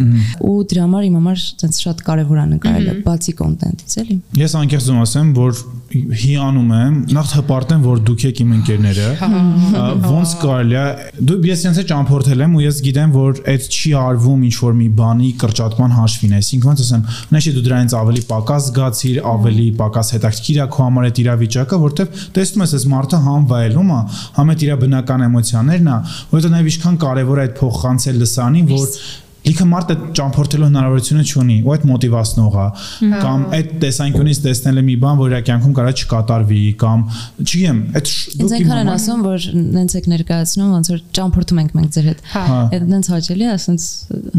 [0.44, 5.02] Ու դրա համար իմ համար սենց շատ կարևոր է նկարելը, բացի կոնտենտից, էլի։ Ես անկեղծում
[5.04, 9.10] ասեմ, որ հիանում եմ, նախ հպարտեմ, որ դուք եք իմ ընկերները։
[10.04, 10.86] Ոնց կարելի է,
[11.30, 14.88] դու ես sense ճամփորդել եմ ու ես գիտեմ, որ այդ չի արվում ինչ որ մի
[14.98, 17.04] բանի կրճատման հաշվին, այսինքն ոնց ասեմ,
[17.34, 22.26] նայեցի դու դրանից ավելի պակաս զգացիր, ավելի պակաս հետաքրքիր է քո համար այդ իրավիճակը, որովհետև
[22.34, 24.02] տեսնում ես, այս մարդը համ վայելում է,
[24.34, 25.98] համ այդ իր բնական էմոցիաներն է,
[26.34, 28.98] որովհետև նաև ինչքան կարևոր է այդ փոխանցել լսանին, որ
[29.44, 32.68] լիքը մարդը ճամփորդելու հնարավորությունը չունի ու այդ մոտիվացնող է
[33.24, 37.04] կամ այդ տեսանկյունից տեսնել մի բան որ իր կյանքում կարա չկատարվի կամ
[37.44, 41.92] չգիտեմ այդ դուք ինքն են ասում որ նենց եք ներկայացնում ոնց որ ճամփորդում ենք մենք
[41.98, 43.88] ձեր հետ այդ նենց հաճելի է ասենց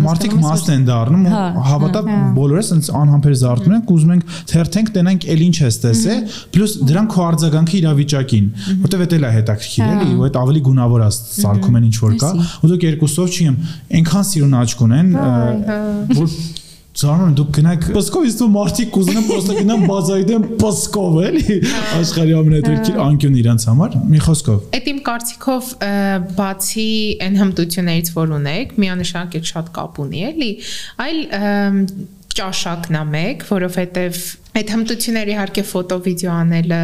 [0.05, 2.03] մարդիկ մաս են դառնում ու հավատա
[2.39, 6.17] բոլորը ասենց անհամբեր զարթնում են ուզում ենք թերթենք տենանք ել ինչ ես տեսե
[6.55, 8.47] պլյուս դրանք քո արձագանքի իրավիճակին
[8.85, 12.17] որտեվ դա էլ է հետաքրքիր էլի ու այդ ավելի գունավոր է սարքում են ինչ որ
[12.25, 12.31] կա
[12.65, 13.57] ու դուք երկուսով չգիտեմ
[13.99, 16.37] այնքան սիրուն աչք ունեն ունեն, որ
[16.95, 21.57] Զարմանում դուք գնաք Պսկով իսկ մարդիկ կուզենան պրոստը գնան բազայդեն Պսկով էլի
[21.99, 25.73] աշխարհի ամենաթերքիր անկյուն իրանց համար մի խոսքով Այդ իմ կարծիքով
[26.39, 26.89] բացի
[27.27, 30.51] այն հմտություններից որ ունեք միանշանակ այդ շատ կապ ունի էլի
[31.03, 31.19] այլ
[32.39, 34.25] ճաշակն է մեկ, որովհետև
[34.55, 36.79] այդ հմտությունները իհարկե ֆոտո վիդեո անելը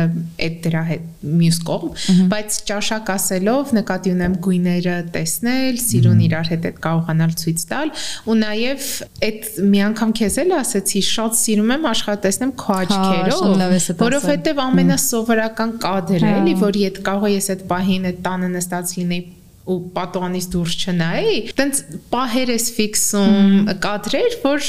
[0.46, 1.90] այդ դրա հետ մյուս կողմ,
[2.32, 7.92] բայց ճաշակ ասելով նկատի ունեմ գույները տեսնել, սիրուն իրար հետ այդ կարողանալ ցույց տալ
[8.26, 8.88] ու նաև
[9.30, 16.32] այդ մի անգամ քեզ էլ ասեցի շատ սիրում եմ աշխատեսնեմ քո աչքերով, որովհետև ամենասովորական կադրը
[16.40, 19.22] էլի, որ իդ կարող ես այդ պահին այդ տանը նստած լինեի
[19.70, 24.68] ու պատուանից դուրս չնայի, տենց պահեր ես ֆիքսում կադրեր, որ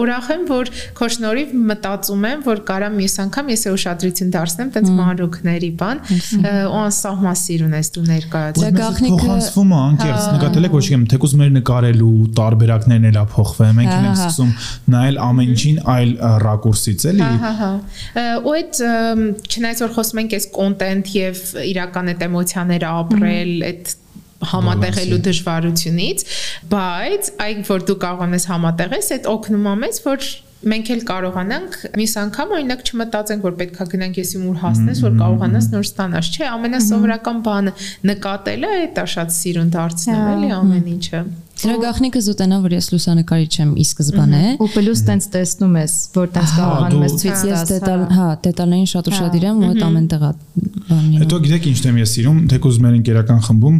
[0.00, 4.90] ուրախ եմ, որ քո շնորհիվ մտածում եմ, որ կարամ մյուս անգամ ես ուշադրություն դարձնեմ տենց
[5.00, 6.02] մանրուքների բան
[6.70, 11.06] ու անսահման սիրուն ես դու ներկայացնում։ Դա գաղտնիքը փոխանցվում է անկեղծ, նկատել եք ոչ իմ
[11.10, 14.52] թեկուզ մեր նկարելու տարբերակներն էլա փոխվել, մենք ենք սկսում
[14.94, 16.12] նայել ամեն ինչին այլ
[16.44, 17.70] ռակուրսից էլի։ Հա, հա։
[18.40, 18.80] Ու այդ
[19.50, 23.94] չնայած որ խոսում ենք այս կոնտենտ եւ իրական այդ էմոցիաները ապրել, այդ
[24.50, 26.22] համատեղելու դժվարությունից,
[26.72, 30.30] բայց այն որ դու կարող ես համատեղես, այդ օգնում է մեզ, որ
[30.60, 35.68] մենք էլ կարողանանք մյուս անգամ օրինակ չմտածենք որ պետքա գնանք եսի ուր հասնես որ կարողանաս
[35.72, 37.72] նոր ստանաս չէ ամենասովորական բանը
[38.10, 41.22] նկատելը է դա շատ սիրուն դարձնել էլի ամեն ինչը
[41.60, 46.30] Դրա գաղտնիքը զուտենա որ ես լուսանկարիչ եմ ի սկզբանե ու պլյուս տենց տեսնում ես որ
[46.36, 50.06] տենց կարողանում ես ցույց տալ ես դետալ հա դետալային շատ ուշադիր եմ ու այդ ամեն
[50.14, 50.30] տեղա
[50.90, 53.76] բանին Հետո գիտեք ինչն եմ ես սիրում թեկուզ մեր ընկերական խմբում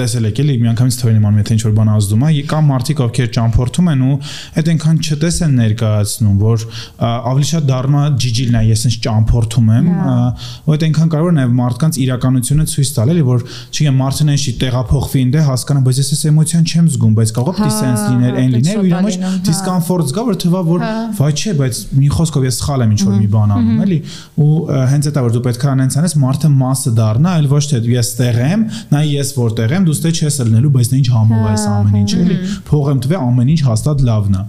[0.00, 3.30] տեսել եք էլի միանգամից թվին իմանում եթե ինչ որ բան ազդում է կա մարդիկ ովքեր
[3.36, 4.16] ճամփորդում են ու
[4.60, 6.66] այդ այնքան չտես են ներկայացնում որ
[7.10, 11.54] ավելի շատ դառնա ջիջիլն է ես ինձ ճամփորդում եմ ու այդ այնքան կարող է նաև
[11.60, 16.22] մարդկանց իրականությունը ցույց տալ էլի որ չգիտեմ մարդն չի տեղափոխվի ինձ հասկանա բայց ես էս
[16.30, 20.24] էմոցիան չեմ զգում բայց կարող է դիսենս լիներ այն լիներ ու իր մեջ դիսկոմֆորտ զգա
[20.30, 20.84] որ թվա որ
[21.20, 23.98] վայ չէ բայց մի խոսքով ես սխալ եմ ինչ որ մի բան անում էլի
[24.40, 24.50] ու
[24.90, 28.12] հենց դա որ դու պետք է անենց անես մարդը մասը դառնա այլ ոչ թե ես
[28.20, 31.54] տեղ եմ նայ ես որտեղ եմ դու ստե չես լնելու բայց նա ինչ համով է
[31.70, 32.36] ամեն ինչ էլի
[32.70, 34.44] փող եմ տվե ամեն ինչ հաստատ լավն է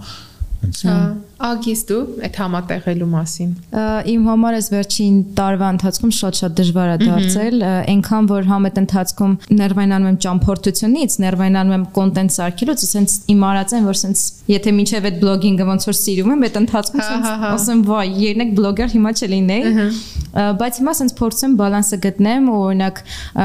[0.62, 0.94] Հա,
[1.42, 3.50] ագիս դու այդ համատեղելու մասին։
[4.12, 7.56] Իմ համար էս վերջին տարվա ընթացքում շատ-շատ դժվար է դարձել,
[7.92, 13.74] այնքան որ համ այդ ընթացքում ներվայնանում եմ ճամփորդությունից, ներվայնանում եմ կոնտենտ սարքելուց, ասենց իմ արած
[13.76, 17.82] են, որ ասենց եթե մինչև այդ բլոգինգը ոնց որ սիրում եմ, այդ ընթացքում ասենց ասեմ,
[17.90, 19.72] վայ, երնեք բլոգեր հիմա չլինեի
[20.32, 23.00] բայց հիմա ասենց փորձեմ բալանսը գտնեմ օրինակ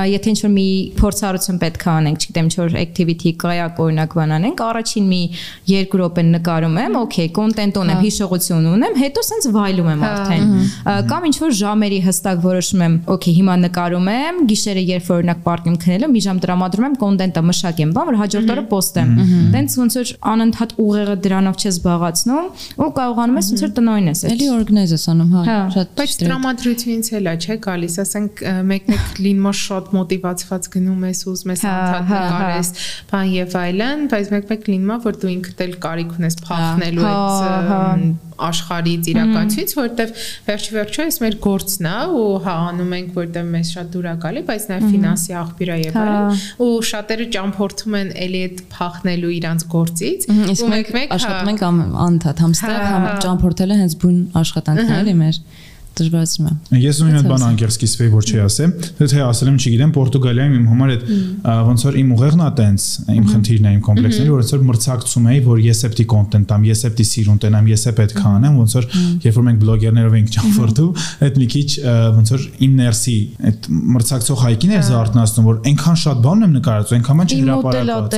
[0.08, 0.68] եթե ինչ որ մի
[0.98, 5.22] փորձառություն պետք է անենք, չգիտեմ, ինչ որ activity կայակ օրինակ բան անենք, առաջին մի
[5.68, 10.46] 2 րոպե նկարում եմ, okay, content ունեմ, հիշողություն ունեմ, հետո ասենց վայելում եմ արդեն։
[11.08, 15.78] Կամ ինչ որ ժամերի հստակ որոշում եմ, okay, հիմա նկարում եմ, գիշերը երբ օրինակ պարտիում
[15.88, 19.12] քնելու, մի ժամ տրամադրում եմ content-ը մշակեմ, բան որ հաջորդ օրը post-եմ։
[19.56, 24.24] Տենց ոնց որ անընդհատ ուղեղը դրանով չես զբաղացնում ու կարողանում ես ոնց որ տնօրին ես։
[24.28, 29.54] Էլի օրգանիզ ես անում, հա, շատ։ Բայց տրամադրությունից էլ է, չէ, գալիս, ասենք մեկ-մեկ լինմո
[29.58, 32.72] շատ մոտիվացված գնում ես ու ուզում ես անդադ նկարես,
[33.12, 37.28] բան եւ այլն, բայց մեկ-մեկ լինում է, որ դու ինքդ էլ կարիք ունես փախնելու այդ
[38.48, 43.72] աշխարհից իրականությունից, որովհետև վերջի վերջո էս մեր գործն է ու հա անում ենք, որովհետև մեզ
[43.78, 48.12] շատ դուր է գալի, բայց նաև ֆինանսի աղբյուր է եւ այլն, ու շատերը ճամփորդում են
[48.28, 51.66] էլի այդ փախնելու իրանց գործից, ու մեկ-մեկ աշխատում ենք
[52.08, 52.86] անդադ համստեղ,
[53.26, 55.42] ճամփորդելը հենց բուն աշխատանքն է էլի մեր
[55.98, 59.58] դժվարացնում է։ Ես նույն այդ բան անկեղծ կիսվեի, որ չի ասեմ, թե թե ասել եմ,
[59.58, 61.04] չգիտեմ, Պորտուգալիայում իմ համար այդ
[61.68, 62.86] ոնց որ իմ ուղեղն է տենց,
[63.18, 66.54] իմ խնդիրն է, իմ կոմպլեքսն է, որ ոնց որ մրցակցում էի, որ ես էպտի կոնտենտ
[66.58, 68.88] ամ, ես էպտի սիրուն տենամ, ես է պետք է անեմ, ոնց որ
[69.28, 70.92] երբ որ մենք բլոգերներով ենք ճամփորդում,
[71.28, 71.70] այդ մի քիչ
[72.18, 73.18] ոնց որ իմ ներսի
[73.48, 78.18] այդ մրցակցող հայկին էր զարթնացնում, որ այնքան շատ բան եմ նկարածում, այնքան ման չհրապարակված։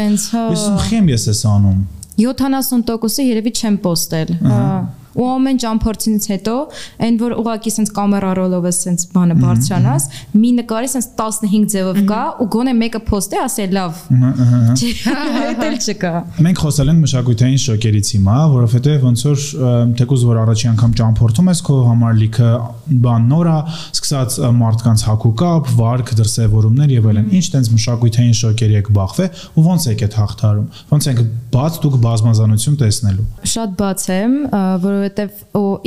[0.50, 1.80] Ես ուսում ես ես անում
[2.20, 4.64] 70%-ը երևի չեմ post-ել։ Հա
[5.18, 6.56] ու ամեն ճամփորդից հետո
[7.06, 12.22] այն որ ուղակի sense կամերա ռոլովը sense բանը բարձրանաս մի նկարի sense 15 ձևով կա
[12.44, 14.02] ու գոնե մեկը post-է ասել լավ
[15.70, 16.14] էլ չկա
[16.46, 19.46] մենք խոսել ենք մշակութային շոկերից հիմա որովհետեւ ոնց որ
[20.00, 22.52] թեկուզ որ առաջի անգամ ճամփորդում ես քո համար լիքը
[23.06, 23.58] բան նորա
[23.90, 29.88] սկսած մարդկանց հակուկապ վարք դրսևորումներ եւ այլն ինչ տենց մշակութային շոկերի եք բախվել ու ոնց
[29.94, 31.22] եք այդ հաղթարում ոնց եք
[31.54, 35.40] բաց դուք բազմազանություն տեսնելու շատ բաց եմ որովհետեւ որովհետև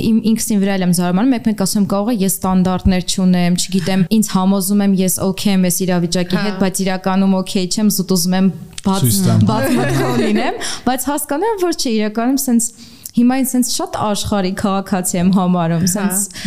[0.03, 4.83] իմ ինքսին վրա եմ զարմանում, մեկ-մեկ ասում կարող է ես ստանդարտներ չունեմ, չգիտեմ, ինձ համոզում
[4.87, 8.49] եմ ես օքեյ եմ այս իրավիճակի հետ, բայց իրականում օքեյ չեմ, զուտ ուզում եմ
[8.83, 9.21] բաց
[9.53, 10.59] բաց մտքով լինեմ,
[10.89, 15.83] բայց հասկանում եմ, որ չէ, իրականում sense հիմա ինձ sense շատ աշխարհի քաղաքացի եմ համարում
[15.93, 16.47] sense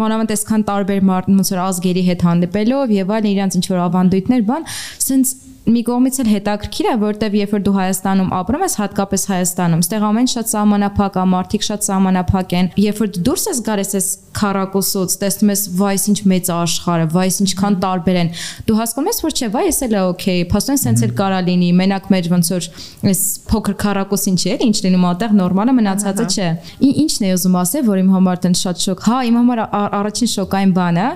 [0.00, 4.42] մանավանդ այսքան տարբեր մարդ ոնց որ ազգերի հետ հանդիպելով եւ այլն իրանց ինչ որ ավանդույթներ
[4.50, 4.66] բան
[5.06, 9.82] sense մի կողմից էլ հետաքրքիր է, որտեվ երբ որ դու Հայաստանում ապրում ես, հատկապես Հայաստանում,
[9.84, 14.08] ստեղ ամեն շատ սահմանափակ է, մարդիկ շատ սահմանափակ են։ Երբ որ դուրս ես գալիս ես
[14.40, 18.28] քարակուսուց, տեսնում ես, վայս ինչ մեծ աշխարհ է, վայս ինչքան տարբեր են։
[18.70, 21.70] Դու հասկանում ես, որ չէ, վայ, էս էլ է օքեյ, փաստորեն սենց էլ կարա լինի,
[21.80, 22.68] մենակ մեր ոնց որ
[23.10, 26.48] այս փոքր քարակուսին չէ, ինչ լինում այդտեղ նորմալը մնացածը չէ։
[26.90, 30.74] Ինչն է ուզում ասել, որ իմ համար տեն շատ շոկ։ Հա, իմ համար առաջին շոկային
[30.78, 31.08] բանը,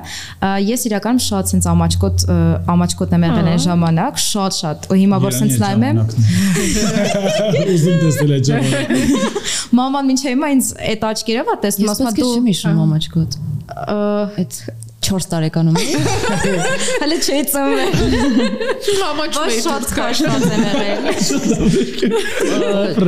[0.74, 2.26] ես իրականում շատ սենց ամաչկոտ
[2.74, 6.00] ամաչկոտ եմ եղել այն ժամանակ, շատ-շատ։ Ու հիմա որ սենց նայում եմ։
[7.74, 12.30] Ուզում տեսնել այդ ժամանակ։ Մաման ոչ հիմա ինձ այդ աչքերով է տեսնում, ասում է դու
[12.34, 13.38] չեմ հիշում ամաչկոտ։
[13.94, 14.58] Այդ
[15.04, 15.90] 4 տարեկանում էի։
[17.02, 17.92] Հələ չէի ծնվել։
[19.04, 21.02] Համաչում էի շատ քաշված եմ եղել։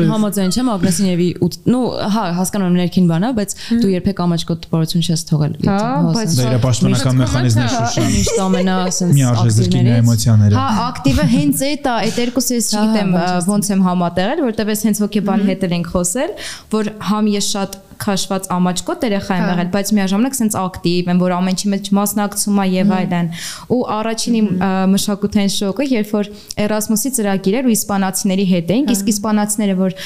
[0.12, 1.28] Համաձայն չեմ Ագնեսինևի
[1.72, 1.84] նու
[2.16, 3.50] հա հասկանում եմ ներքին բանա, բայց
[3.82, 5.80] դու երբեք ամաչկոտ տպավորություն չես թողել։ Հա,
[6.16, 6.30] բայց
[6.66, 12.16] պաշտոնական մեխանիզմն է շուշան։ Միշտ ամենա ասենց արժեզրկին էմոցիաները։ Հա, ակտիվը հենց է դա, այդ
[12.26, 13.10] երկուսը ես չգիտեմ
[13.46, 16.30] ոնց եմ համատեղել, որտեվ ես հենց հոգեբանի հետ ենք խոսել,
[16.76, 21.20] որ համ ես շատ քաշված ամաչկոտ երեխա եմ հա։ եղել, բայց միաժամանակ sense ակտիվ եմ,
[21.22, 23.30] որ ամեն ինչի մեջ մասնակցում եմ եւ այլն։
[23.76, 24.48] Ու առաջին իմ
[24.96, 26.30] մշակութային շոկը, երբ որ
[26.66, 29.96] Erasmus-ի ծրագիր էր ու իսպանացիների հետ էինք, իսկ իսպանացիները, որ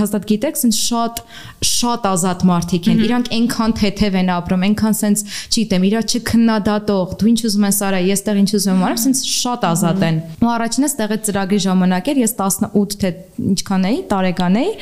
[0.00, 1.22] հաստատ գիտեք, sense շատ
[1.70, 7.30] շատ ազատ մարդիկ են։ Իրանք այնքան թեթև են ապրում, այնքան sense, չգիտեմ, իրա չքննադատող, դու
[7.30, 10.50] ինչ ուզում ես արա, ես տեղ ինչ ուզում եմ արա, sense շատ ազատ են։ Ու
[10.56, 13.12] առաջինը ստեղի ծրագրի ժամանակ էր, ես 18 թե
[13.50, 14.74] ինչքան էի, տարեկան էի,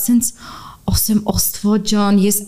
[0.00, 0.34] sense
[0.90, 2.40] ասեմ Աստված ջան, ես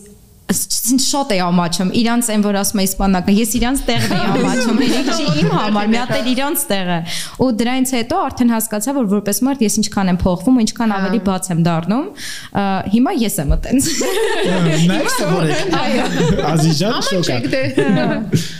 [0.53, 4.80] ինձ շատ է ամաչում իրանց այն որ ասում է իսպանական ես իրանց տեղն եմ ամաչում
[4.86, 6.98] իրենք չի իմ համար մի հատ էլ իրանց տեղը
[7.42, 11.20] ու դրանից հետո արդեն հասկացա որ որպես մարդ ես ինչքան եմ փոխվում ու ինչքան ավելի
[11.28, 12.07] բաց եմ դառնում
[12.92, 13.88] հիմա ես եմ այտենց
[14.92, 16.07] next որ այո
[16.53, 17.38] ազիջան շոկա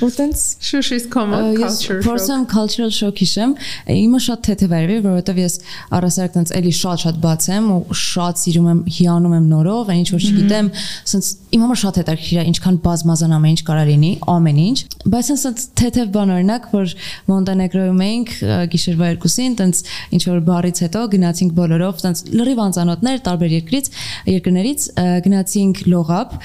[0.03, 3.55] ու տենց շուշից common culture person cultural shock հիշեմ
[3.93, 5.59] իմը շատ թեթև էր որովհետև ես
[5.99, 10.03] առասարակ տենց էլի շատ շատ բաց եմ ու շատ սիրում եմ հիանում եմ նորով այն
[10.03, 10.71] ինչ որ չգիտեմ
[11.13, 14.79] սենց իմ համար շատ հետաքրքիր է ինչքան բազմազան ամեն ինչ կարա լինի, ամեն ինչ,
[15.13, 16.95] բայց ասած թեթև բան օրինակ, որ
[17.33, 18.33] Մոնտենեգրոյում էինք
[18.73, 19.83] գիշերվա երկուսին, տենց
[20.17, 23.93] ինչ որ բարից հետո գնացինք բոլորով, տենց լրիվ անծանոթներ տարբեր երկրից,
[24.33, 24.89] երկրներից
[25.29, 26.37] գնացինք լողապ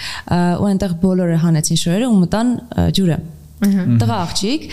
[0.58, 2.56] ու այնտեղ բոլորը հանեցին շորերը ու մտան
[2.98, 3.20] ջուրը
[3.58, 4.66] Տղա աղջիկ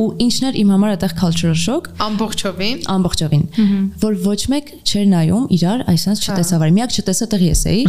[0.00, 3.42] ու ինչն էր իմ համար այդտեղ cultural shock Ամբողջովին։ ամբողջովին
[4.04, 7.82] որ ոչ մեկ չէր նայում իրար այսպես չտեսավար միակ չտեսա տեղ ես էի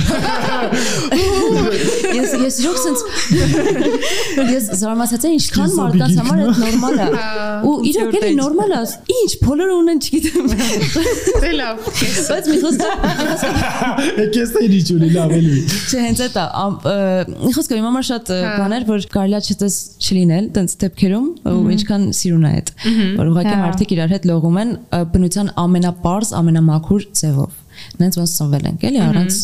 [2.18, 3.02] ես ես sense
[4.52, 7.08] ես զարմացած եմ ինչքան մարդկանց համար այդ նորմալ է
[7.72, 8.82] ու իրոք էլի նորմալ է
[9.16, 10.46] ինչ բոլորը ունեն չգիտեմ
[11.42, 11.76] Դե լավ,
[12.32, 12.90] բայց մի խոսքը
[14.22, 16.96] Եկես թե ինչ ունի լավ էլի։ Չէ, հենց այդ է։ ամ- ը,
[17.42, 18.32] Մի խոսքը իմ համար շատ
[18.62, 22.72] բաներ, որ կարելի է չտես չլինել, տենց դեպքերում, ու ինչքան սիրուն է այդ,
[23.22, 24.72] որ ուղղակի Հա։ մարդիկ իրար հետ լողում են
[25.14, 27.60] բնության ամենապարզ, ամենամաքուր ձևով։
[28.02, 29.38] Նենց ոնց ծնվել ենք, էլի առանց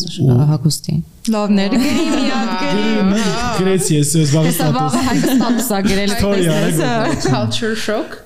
[0.52, 0.96] հագուստի։
[1.34, 3.22] Լավներ գրի մի հատ գրի։
[3.58, 8.16] Գրեց ես ես վաղը ստատուս ա գրել Story այդպես։ արեք, Culture shock։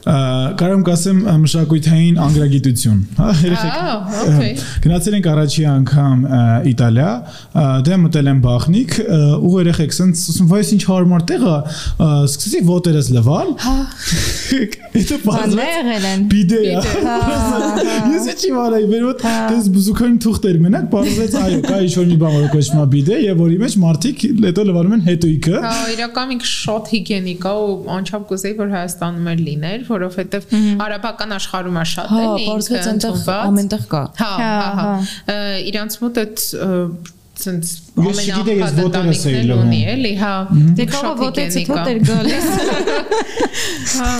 [0.61, 6.27] Կարող եմ ասեմ մշակութային անգրագիտություն, հա, երեխեք։ Գնացել ենք առաջի անգամ
[6.73, 7.11] Իտալիա,
[7.89, 8.97] դե մտել եմ Բախնիկ,
[9.43, 11.57] ու երեխեք սենց ասում, վայս ինչ հարմար տեղ է,
[12.33, 13.77] սկսեցի ոտերս լվալ։ Հա։
[14.53, 16.75] բազում Բաններ են։ Բիդե է։
[18.13, 22.37] Ես ինչի վարայի, մեր մոտ դες բուզուկային թուղթեր մենակ, բարձրացած այո, կա ինչ-որ մի բան,
[22.37, 26.49] որ կոչվում է բիդե, եւ որի մեջ մարդիկ հետո լվանում են հետույքը։ Հա, իրականում ինքը
[26.53, 30.47] շատ հիգիենիկ է ու անչափ կուզեի որ Հայաստանում էլ լիներ, որովհետև
[30.87, 34.93] արաբական աշխարհում է շատ Հա, բարձրաց ինքը այնտեղ ընդունված։ ամենտեղ կա։ Հա, հա, Հա, հա։
[35.33, 35.41] Ը,
[35.73, 36.47] Իրանց մոտ այդ
[37.43, 37.71] ցենց
[39.49, 40.33] լվում։ ունի, էլի, հա։
[40.79, 42.47] Դե կողը ոտեցի հիգիենիկ է։ թոթեր գալիս։
[43.97, 44.11] Հա,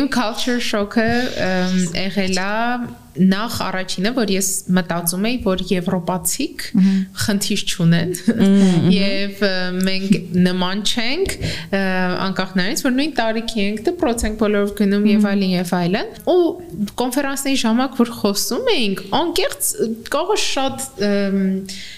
[0.00, 1.08] իմ culture shock-ը
[1.46, 2.52] ըմ, եղել է
[3.16, 6.64] նախ առաջինը, որ ես մտածում էի, որ եվրոպացիք
[7.24, 8.12] խնդիր չունեն
[8.96, 9.42] եւ
[9.86, 11.34] մենք նման չենք
[12.26, 16.38] անկախ նրանից, որ նույն տարիքի ենք, դպրոց ենք բոլորով գնում եւ այլն եւ այլն։ Ու
[17.02, 19.70] կոնֆերանսների ժամանակ որ խոսում էինք, անկեղծ
[20.16, 20.88] կողը շատ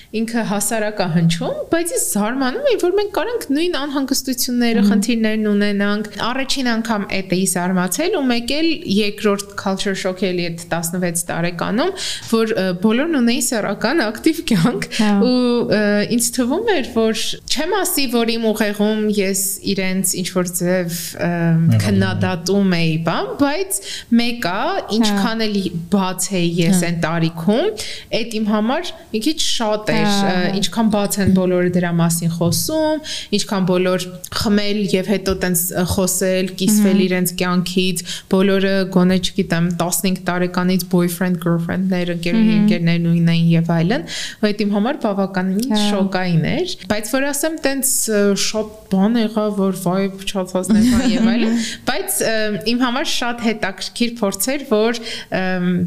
[0.09, 6.71] ինքը հասարակա հնչում, բայց ես զարմանում եմ, որ մենք կարանք նույն անհանգստությունները, խնդիրներն ունենանք։ Առաջին
[6.73, 11.93] անգամ այդ էի զարմացել ու մեկ էլ երկրորդ culture shock-ելի այդ 16 տարեկանում,
[12.31, 12.55] որ
[12.87, 15.79] բոլորն ունեին սեռական ակտիվ կյանք Հա։ ու
[16.17, 19.45] ինձ թվում էր, որ չեմ ասի, որ իմ ուղեղում ես
[19.75, 20.99] իրենց ինչ որ ձև
[21.85, 23.81] քննադատում էի, բան, բայց
[24.23, 24.57] մեկը
[24.99, 25.61] ինչքան էլ
[25.93, 27.87] բաց էի ես այն տարիքում,
[28.19, 33.03] այդ իմ համար մի քիչ շատ էր, ինչքան բաց են բոլորը դրա մասին խոսում,
[33.39, 34.07] ինչքան բոլոր
[34.39, 42.13] խմել եւ հետո տենց խոսել, կիսվել իրենց կյանքից, բոլորը գոնե չգիտեմ 15 տարեկանից boyfriend girlfriend-ներ,
[42.17, 44.07] ընկերուհի ընկերներ նույնն էին եւ այլն,
[44.39, 47.93] ու այդ իմ համար բավականին շոկային էր, բայց որ ասեմ տենց
[48.49, 51.57] շատ բան եղավ, որ վայ փչացածներ կան եւ այլն,
[51.89, 52.19] բայց
[52.73, 55.01] իմ համար շատ հետաքրքիր փորձ էր, որ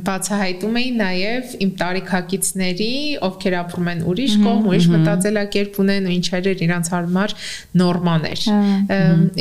[0.08, 2.92] բացահայտում էի նաեւ իմ տարիքակիցների,
[3.28, 7.36] ովքեր ապրում են ուրիշ կողմ, ուրիշ մտածելակերպ ունեն ու ինչեր իրանց համար
[7.82, 8.42] նորմաներ։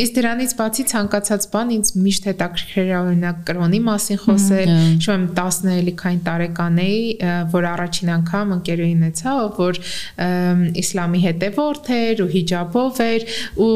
[0.04, 5.14] Իսկ դրանից բացի ցանկացած բան ինձ միշտ հետաքրքիր էր օրինակ կրոնի մասին խոսել, Հա։ շո
[5.16, 7.00] եմ 10-ելիքային տարեկան էի,
[7.54, 9.80] որ առաջին անգամ ընկերուհի ունեցա, ով որ
[10.80, 13.26] իսլամի հետևորդ էր ու հիջաբով էր
[13.60, 13.72] ու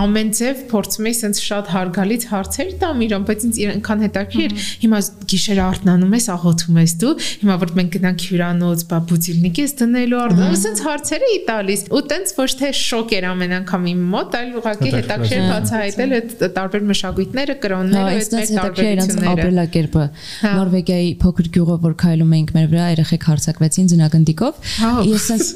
[0.00, 5.00] ամեն ձև փորձում էի sense շատ հարգալից հարցեր տամ իրան, բայց ինձ այնքան հետաքրքիր Հիմա
[5.30, 9.74] գիշերը արթնանում ես, աղոթում ես դու, հիմա որ մենք գնանք հյուրանոց, բա բուծիլնիկ ես
[10.10, 14.00] դնելու արդյոք sense հարցեր էի տալիս ու տենց ոչ թե շոկ էր ամեն անգամ իմ
[14.10, 20.04] մոտ, այլ ուղղակի հետաքրքիր բացահայտել այդ տարբեր մշակույթները, Հա, կրոնները, այդ մեր տարբերությունները։ ապրելակերպը։
[20.40, 25.48] Հա։ Նորվեգիայի փոքր գյուղը, որ քայլում էինք մեր վրա, երեխեք հարցակվեցին ձնագնդիկով։ Հա։ Ես sense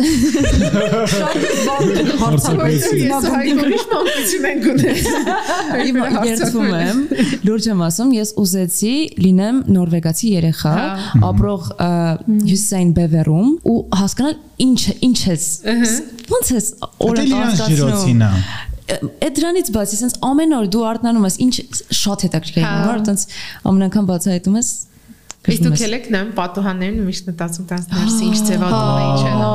[3.05, 5.25] Ես հայտնի մանկություն են գունեցել։
[5.85, 6.01] Իմ
[6.31, 6.99] երդվում եմ,
[7.49, 8.95] լուրջ եմ ասում, ես ուզեցի
[9.25, 11.91] լինեմ նորվեգացի երեխա, Հա։ ապրող ա,
[12.45, 15.45] հյուսիսային բևերում ու հասկանալ ինչ ինչ ես։
[16.31, 16.71] Ոնց ես
[17.09, 18.31] օրը է։
[18.85, 21.55] Այդ դրանից բացի, sense ամեն օր դու արթնանում ես, ինչ
[21.99, 23.23] շատ հետաքրքիր է, Հա։ որ տենց
[23.71, 24.69] ամեն անգամ բացահայտում ես։
[25.45, 29.33] Իսկ դուք ելեք նայում պատուհաններն ու միշտ մտածում տաս ներսի ինչ ձևատուն է ինչ է։
[29.41, 29.49] Հա,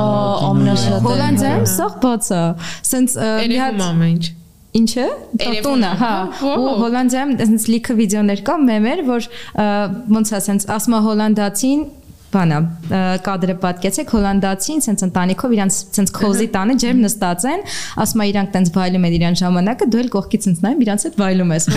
[0.50, 2.42] ամենաշատը։ Հոլանդիայում սաղ բաց է։
[2.90, 3.16] Սենց
[3.50, 4.28] մի հատ ամեն ինչ։
[5.66, 9.26] Տունը, է, հա։ հա, Ու Հոլանդիայում այսպես լիքը վիդեոներ կա, մեմեր, որ
[10.14, 11.82] ոնց է, սենց ասում է հոլանդացին
[12.34, 12.58] բանա
[13.26, 17.64] կադրը պատկեցեք հոլանդացին սենց ընտանիքով իրանց սենց կոզի տանը ջերմ նստած են
[18.04, 21.18] ասում է իրանք տենց վայելում են իրան ժամանակը դու էլ կողքից սենց նայում իրանց հետ
[21.20, 21.68] վայելում ես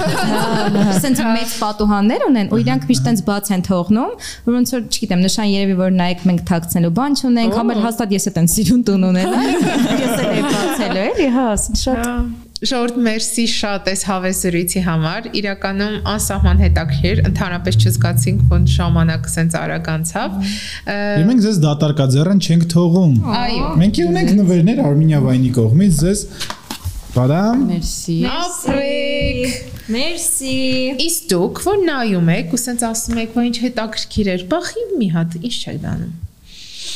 [1.03, 4.15] սենց մեծ պատուհաններ ունեն ու իրանք միշտ տենց բաց են թողնում
[4.47, 8.29] որ ոնց որ չգիտեմ նշան երևի որ նայեք մենք թաքցնելու բան չունենք համեր հաստատ ես
[8.29, 9.43] էլ տենց սիրուն տուն ունենա
[10.03, 11.51] ես էլ եմ բացելու էլի հա
[11.83, 19.57] շատ Ժորդ մերսի շատ էս հավեսրույցի համար։ Իրականում անսահման հետաքրիր, ընդհանրապես չզգացինք, որ ժամանակը սենց
[19.59, 20.37] արագ անցավ։
[20.93, 26.25] Եվ մենք ձեզ դատարկաձեռն չենք թողում։ Այո։ Մենք ունենք նվերներ Արմենիա վայնի կողմից ձեզ
[27.13, 30.57] Բարամ։ Մերսի։ Ապրեք։ Մերսի։
[31.03, 35.09] Իսկ դուք որ նայում եք ու սենց ասում եք, որ ինչ հետաքրքիր էր, բախի մի
[35.13, 36.13] հատ ինչ չեք դանում։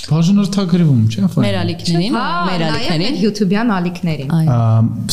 [0.07, 2.17] Բաժանորդագրվում, չէ՞, ֆոն։ Մեր ալիքներին,
[2.47, 4.57] մեր ալիքներին։ YouTube-յան ալիքներին։ Այո։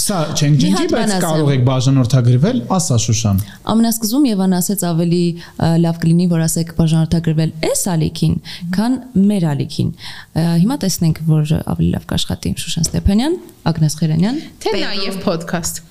[0.04, 3.40] Սա չենք ջնջի, բայց կարող եք բաժանորդագրվել, ասա Շուշան։
[3.74, 5.22] Ամենասկզում Եվան ասեց ավելի
[5.84, 8.36] լավ կլինի, որ ասեք բաժանորդագրվել այս ալիքին,
[8.74, 9.00] քան
[9.32, 9.90] մեր ալիքին։
[10.64, 13.40] Հիմա տեսնենք, որ ավելի լավ կաշխատի Շուշան Ստեփանյան,
[13.74, 15.84] Ագնես Խերանյան։ Թե նաև podcast։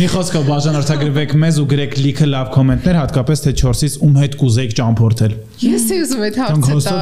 [0.00, 4.72] Մի խոսքով բաժանորդագրվեք մեզ ու գրեք լիքը լավ կոմենտներ, հատկապես թե 4-ից ում հետ կուզեիք
[4.80, 7.00] ճամփորդել։ Ես էի ուզում այդ հարցը տալ։